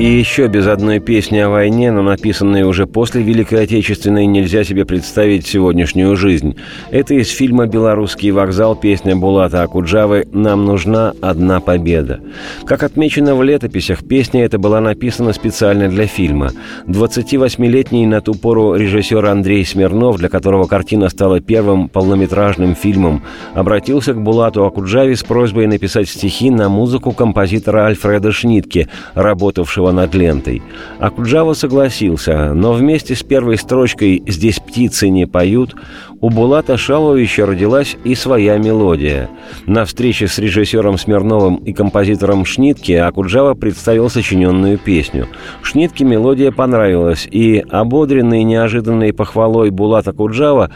И 0.00 0.06
еще 0.06 0.46
без 0.46 0.66
одной 0.66 0.98
песни 0.98 1.36
о 1.40 1.50
войне, 1.50 1.92
но 1.92 2.00
написанной 2.00 2.62
уже 2.62 2.86
после 2.86 3.20
Великой 3.20 3.64
Отечественной, 3.64 4.24
нельзя 4.24 4.64
себе 4.64 4.86
представить 4.86 5.46
сегодняшнюю 5.46 6.16
жизнь. 6.16 6.56
Это 6.90 7.12
из 7.12 7.28
фильма 7.28 7.66
«Белорусский 7.66 8.30
вокзал» 8.30 8.76
песня 8.76 9.14
Булата 9.14 9.62
Акуджавы 9.62 10.26
«Нам 10.32 10.64
нужна 10.64 11.12
одна 11.20 11.60
победа». 11.60 12.20
Как 12.64 12.82
отмечено 12.82 13.34
в 13.34 13.42
летописях, 13.42 14.02
песня 14.02 14.42
эта 14.42 14.58
была 14.58 14.80
написана 14.80 15.34
специально 15.34 15.90
для 15.90 16.06
фильма. 16.06 16.52
28-летний 16.86 18.06
на 18.06 18.22
ту 18.22 18.32
пору 18.32 18.76
режиссер 18.76 19.26
Андрей 19.26 19.66
Смирнов, 19.66 20.16
для 20.16 20.30
которого 20.30 20.64
картина 20.66 21.10
стала 21.10 21.40
первым 21.40 21.90
полнометражным 21.90 22.74
фильмом, 22.74 23.22
обратился 23.52 24.14
к 24.14 24.22
Булату 24.22 24.64
Акуджаве 24.64 25.14
с 25.14 25.22
просьбой 25.22 25.66
написать 25.66 26.08
стихи 26.08 26.48
на 26.48 26.70
музыку 26.70 27.12
композитора 27.12 27.84
Альфреда 27.84 28.32
Шнитке, 28.32 28.88
работавшего 29.12 29.89
над 29.92 30.14
лентой. 30.14 30.62
Акуджава 30.98 31.54
согласился, 31.54 32.54
но 32.54 32.72
вместе 32.72 33.14
с 33.14 33.22
первой 33.22 33.58
строчкой 33.58 34.22
«Здесь 34.26 34.60
птицы 34.60 35.08
не 35.08 35.26
поют» 35.26 35.74
у 36.20 36.28
Булата 36.28 36.76
Шаловича 36.76 37.46
родилась 37.46 37.96
и 38.04 38.14
своя 38.14 38.58
мелодия. 38.58 39.30
На 39.66 39.86
встрече 39.86 40.28
с 40.28 40.38
режиссером 40.38 40.98
Смирновым 40.98 41.56
и 41.56 41.72
композитором 41.72 42.44
Шнитке 42.44 43.00
Акуджава 43.00 43.54
представил 43.54 44.10
сочиненную 44.10 44.76
песню. 44.78 45.28
Шнитке 45.62 46.04
мелодия 46.04 46.52
понравилась, 46.52 47.26
и, 47.30 47.64
ободренный 47.70 48.42
неожиданной 48.42 49.14
похвалой 49.14 49.70
Булат 49.70 50.08
Акуджава, 50.08 50.70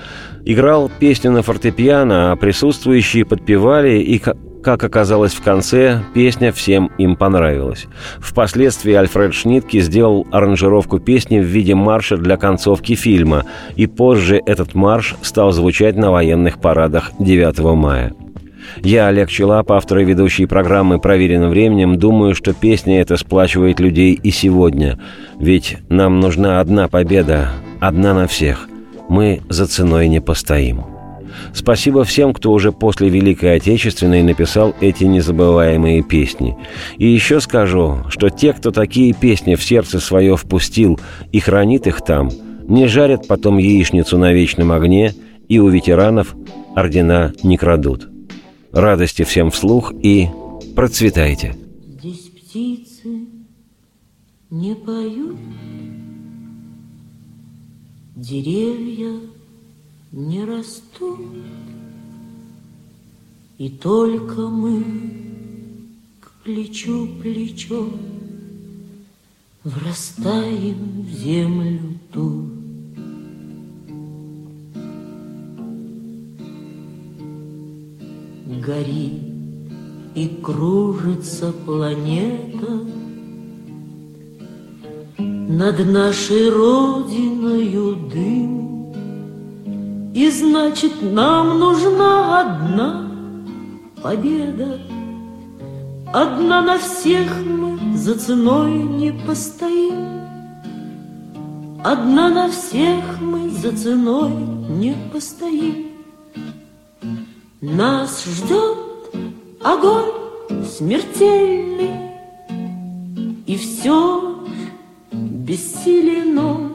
играл 0.45 0.91
песню 0.99 1.31
на 1.31 1.43
фортепиано, 1.43 2.33
а 2.33 2.37
присутствующие 2.37 3.27
подпевали 3.27 3.99
и 3.99 4.19
как 4.65 4.83
оказалось 4.83 5.35
в 5.35 5.43
конце, 5.43 6.03
песня 6.15 6.51
всем 6.51 6.91
им 6.99 7.15
понравилась. 7.15 7.87
Впоследствии 8.19 8.95
Альфред 8.95 9.35
Шнитке 9.35 9.81
сделал 9.81 10.27
аранжировку 10.33 10.99
песни 10.99 11.39
в 11.39 11.45
виде 11.45 11.75
марша 11.75 12.17
для 12.17 12.37
концовки 12.37 12.95
фильма, 12.95 13.45
и 13.77 13.87
позже 13.87 14.41
этот 14.45 14.75
марш 14.75 15.15
стал 15.23 15.53
звучать 15.53 15.97
на 15.97 16.11
военных 16.11 16.61
парадах 16.61 17.13
9 17.21 17.59
мая. 17.77 18.15
Я, 18.83 19.09
Олег 19.09 19.29
Челап, 19.29 19.71
автор 19.71 19.99
и 19.99 20.05
ведущий 20.05 20.47
программы 20.47 20.99
«Проверено 20.99 21.51
временем», 21.51 21.99
думаю, 21.99 22.35
что 22.35 22.55
песня 22.55 23.01
эта 23.03 23.17
сплачивает 23.19 23.79
людей 23.79 24.15
и 24.15 24.31
сегодня. 24.31 24.99
Ведь 25.39 25.77
нам 25.91 26.21
нужна 26.21 26.61
одна 26.61 26.89
победа, 26.89 27.51
одна 27.81 28.15
на 28.15 28.27
всех. 28.27 28.67
Мы 29.11 29.43
за 29.51 29.67
ценой 29.67 30.09
не 30.09 30.21
постоим. 30.21 30.94
Спасибо 31.55 32.03
всем, 32.03 32.35
кто 32.35 32.53
уже 32.53 32.73
после 32.73 33.09
Великой 33.09 33.57
Отечественной 33.57 34.23
написал 34.23 34.75
эти 34.81 35.05
незабываемые 35.05 36.03
песни. 36.03 36.57
И 36.99 37.07
еще 37.07 37.41
скажу, 37.41 37.99
что 38.09 38.29
те, 38.29 38.53
кто 38.53 38.73
такие 38.73 39.15
песни 39.15 39.55
в 39.55 39.63
сердце 39.63 40.01
свое 40.01 40.37
впустил 40.37 40.99
и 41.31 41.39
хранит 41.39 41.87
их 41.87 42.03
там, 42.05 42.29
не 42.67 42.89
жарят 42.89 43.29
потом 43.29 43.59
яичницу 43.59 44.19
на 44.19 44.33
вечном 44.33 44.73
огне 44.73 45.15
и 45.49 45.61
у 45.61 45.69
ветеранов 45.69 46.35
ордена 46.75 47.33
не 47.45 47.57
крадут. 47.57 48.09
Радости 48.73 49.23
всем 49.23 49.53
вслух 49.53 49.93
и 50.03 50.29
процветайте! 50.75 51.55
Здесь 51.87 52.31
птицы 52.31 53.29
не 54.51 54.75
поют, 54.75 55.39
деревья 58.17 59.21
не 60.15 60.45
растут, 60.45 61.19
и 63.59 63.69
только 63.69 64.43
мы 64.43 64.85
к 66.21 66.45
плечу 66.45 67.09
плечо 67.21 67.89
врастаем 69.65 71.03
в 71.03 71.11
землю 71.11 71.81
ту. 72.13 72.49
Горит 78.65 79.21
и 80.15 80.29
кружится 80.43 81.53
планета 81.67 82.81
Над 85.19 85.87
нашей 85.87 86.49
родиною 86.49 87.97
дым 88.11 88.64
И 90.15 90.31
значит 90.31 91.03
нам 91.03 91.59
нужна 91.59 92.41
одна 92.41 93.11
победа. 94.01 94.81
Одна 96.13 96.63
на 96.63 96.79
всех 96.79 97.29
мы 97.45 97.97
за 97.97 98.15
ценой 98.15 98.75
не 98.75 99.13
постоим. 99.13 100.23
Одна 101.83 102.29
на 102.29 102.49
всех 102.49 103.21
мы 103.21 103.51
за 103.51 103.77
ценой 103.77 104.31
не 104.31 104.97
постоим. 105.13 105.89
Нас 107.61 108.25
ждет 108.25 108.79
огонь 109.63 110.13
смертельный 110.65 111.91
И 113.47 113.57
все 113.57 114.45
бессилено 115.11 116.74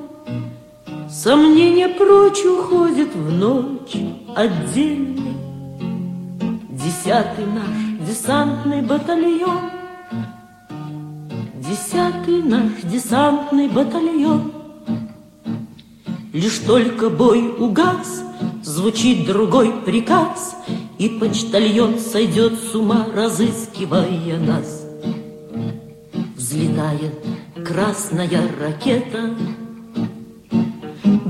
Сомнение 1.12 1.90
прочь 1.90 2.46
уходит 2.46 3.16
в 3.16 3.32
ночь 3.32 3.96
отдельный 4.36 5.34
Десятый 6.70 7.48
наш 7.48 8.08
десантный 8.08 8.84
батальон. 8.84 9.72
Десятый 11.56 12.44
наш 12.44 12.84
десантный 12.84 13.70
батальон. 13.70 14.52
Лишь 16.32 16.60
только 16.60 17.10
бой 17.10 17.56
угас, 17.58 18.24
звучит 18.64 19.26
другой 19.26 19.72
приказ, 19.84 20.56
И 21.00 21.10
почтальон 21.10 21.98
сойдет 21.98 22.54
с 22.60 22.76
ума, 22.76 23.08
разыскивая 23.16 24.38
нас. 24.40 24.86
Взлетает 26.36 27.16
красная 27.66 28.42
ракета, 28.60 29.36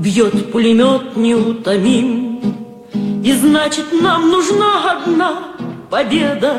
Бьет 0.00 0.50
пулемет 0.50 1.14
неутомим, 1.14 2.40
И 3.22 3.34
значит 3.34 3.92
нам 4.00 4.30
нужна 4.30 4.92
одна 4.92 5.32
победа, 5.90 6.56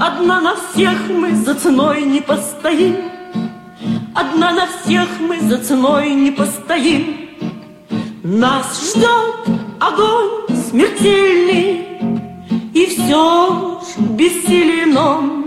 Одна 0.00 0.40
на 0.40 0.54
всех 0.54 0.94
мы 1.10 1.34
за 1.34 1.56
ценой 1.56 2.02
не 2.02 2.20
постоим, 2.20 2.96
Одна 4.14 4.52
на 4.52 4.68
всех 4.68 5.08
мы 5.18 5.40
за 5.40 5.58
ценой 5.58 6.14
не 6.14 6.30
постоим. 6.30 7.30
Нас 8.22 8.92
ждет 8.92 9.58
огонь 9.80 10.56
смертельный, 10.70 11.88
И 12.72 12.86
все 12.86 13.80
ж 13.80 14.00
бессилен 14.10 14.96
он. 14.96 15.44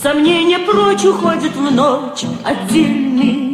Сомнения 0.00 0.60
прочь 0.60 1.04
уходят 1.04 1.56
в 1.56 1.74
ночь 1.74 2.22
отдельный. 2.44 3.47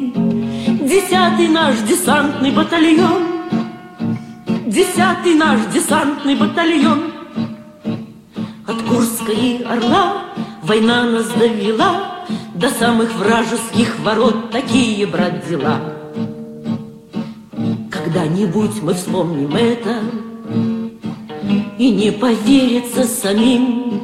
Десятый 0.85 1.49
наш 1.49 1.79
десантный 1.79 2.51
батальон, 2.51 3.23
Десятый 4.67 5.35
наш 5.35 5.61
десантный 5.73 6.35
батальон. 6.35 7.05
От 8.67 8.83
Курска 8.83 9.33
и 9.33 9.63
Орла 9.63 10.25
война 10.63 11.05
нас 11.05 11.29
довела. 11.29 12.27
До 12.55 12.69
самых 12.69 13.15
вражеских 13.15 13.99
ворот 14.01 14.51
такие, 14.51 15.07
брат, 15.07 15.49
дела. 15.49 15.81
Когда-нибудь 17.91 18.83
мы 18.83 18.93
вспомним 18.93 19.57
это. 19.57 20.03
И 21.79 21.91
не 21.93 22.13
поверится 22.13 23.05
самим. 23.05 24.03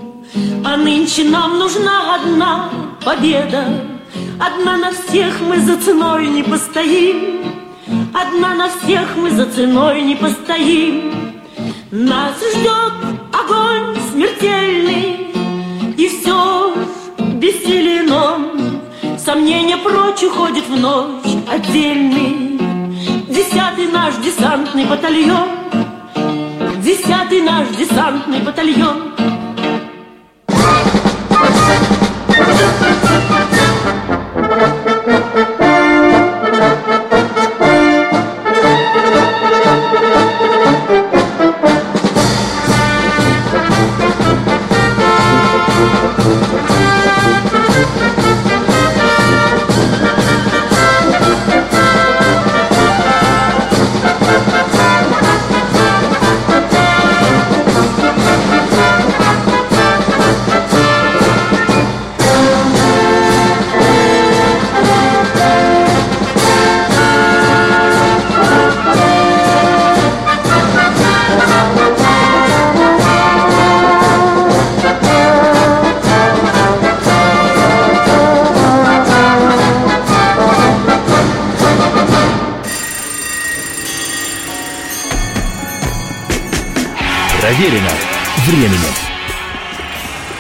А 0.65 0.79
нынче 0.79 1.25
нам 1.25 1.59
нужна 1.59 2.15
одна 2.15 2.71
победа 3.05 3.90
Одна 4.39 4.77
на 4.77 4.91
всех 4.93 5.41
мы 5.41 5.59
за 5.61 5.77
ценой 5.77 6.29
не 6.29 6.43
постоим. 6.43 7.41
Одна 8.15 8.55
на 8.55 8.69
всех 8.69 9.17
мы 9.17 9.31
за 9.31 9.47
ценой 9.47 10.03
не 10.03 10.17
постоим. 10.17 11.41
Нас 11.91 12.37
ждет 12.55 12.93
огонь 13.33 13.97
смертельный 14.13 15.33
И 15.97 16.09
все 16.09 16.73
бессилен 17.35 18.13
он 18.13 18.81
Сомнения 19.19 19.77
прочь 19.77 20.23
уходит 20.23 20.69
в 20.69 20.81
ночь 20.81 21.37
отдельный. 21.49 22.59
Десятый 23.29 23.89
наш 23.89 24.15
десантный 24.17 24.85
батальон. 24.87 25.49
Десятый 26.83 27.43
наш 27.43 27.69
десантный 27.77 28.41
батальон 28.41 29.13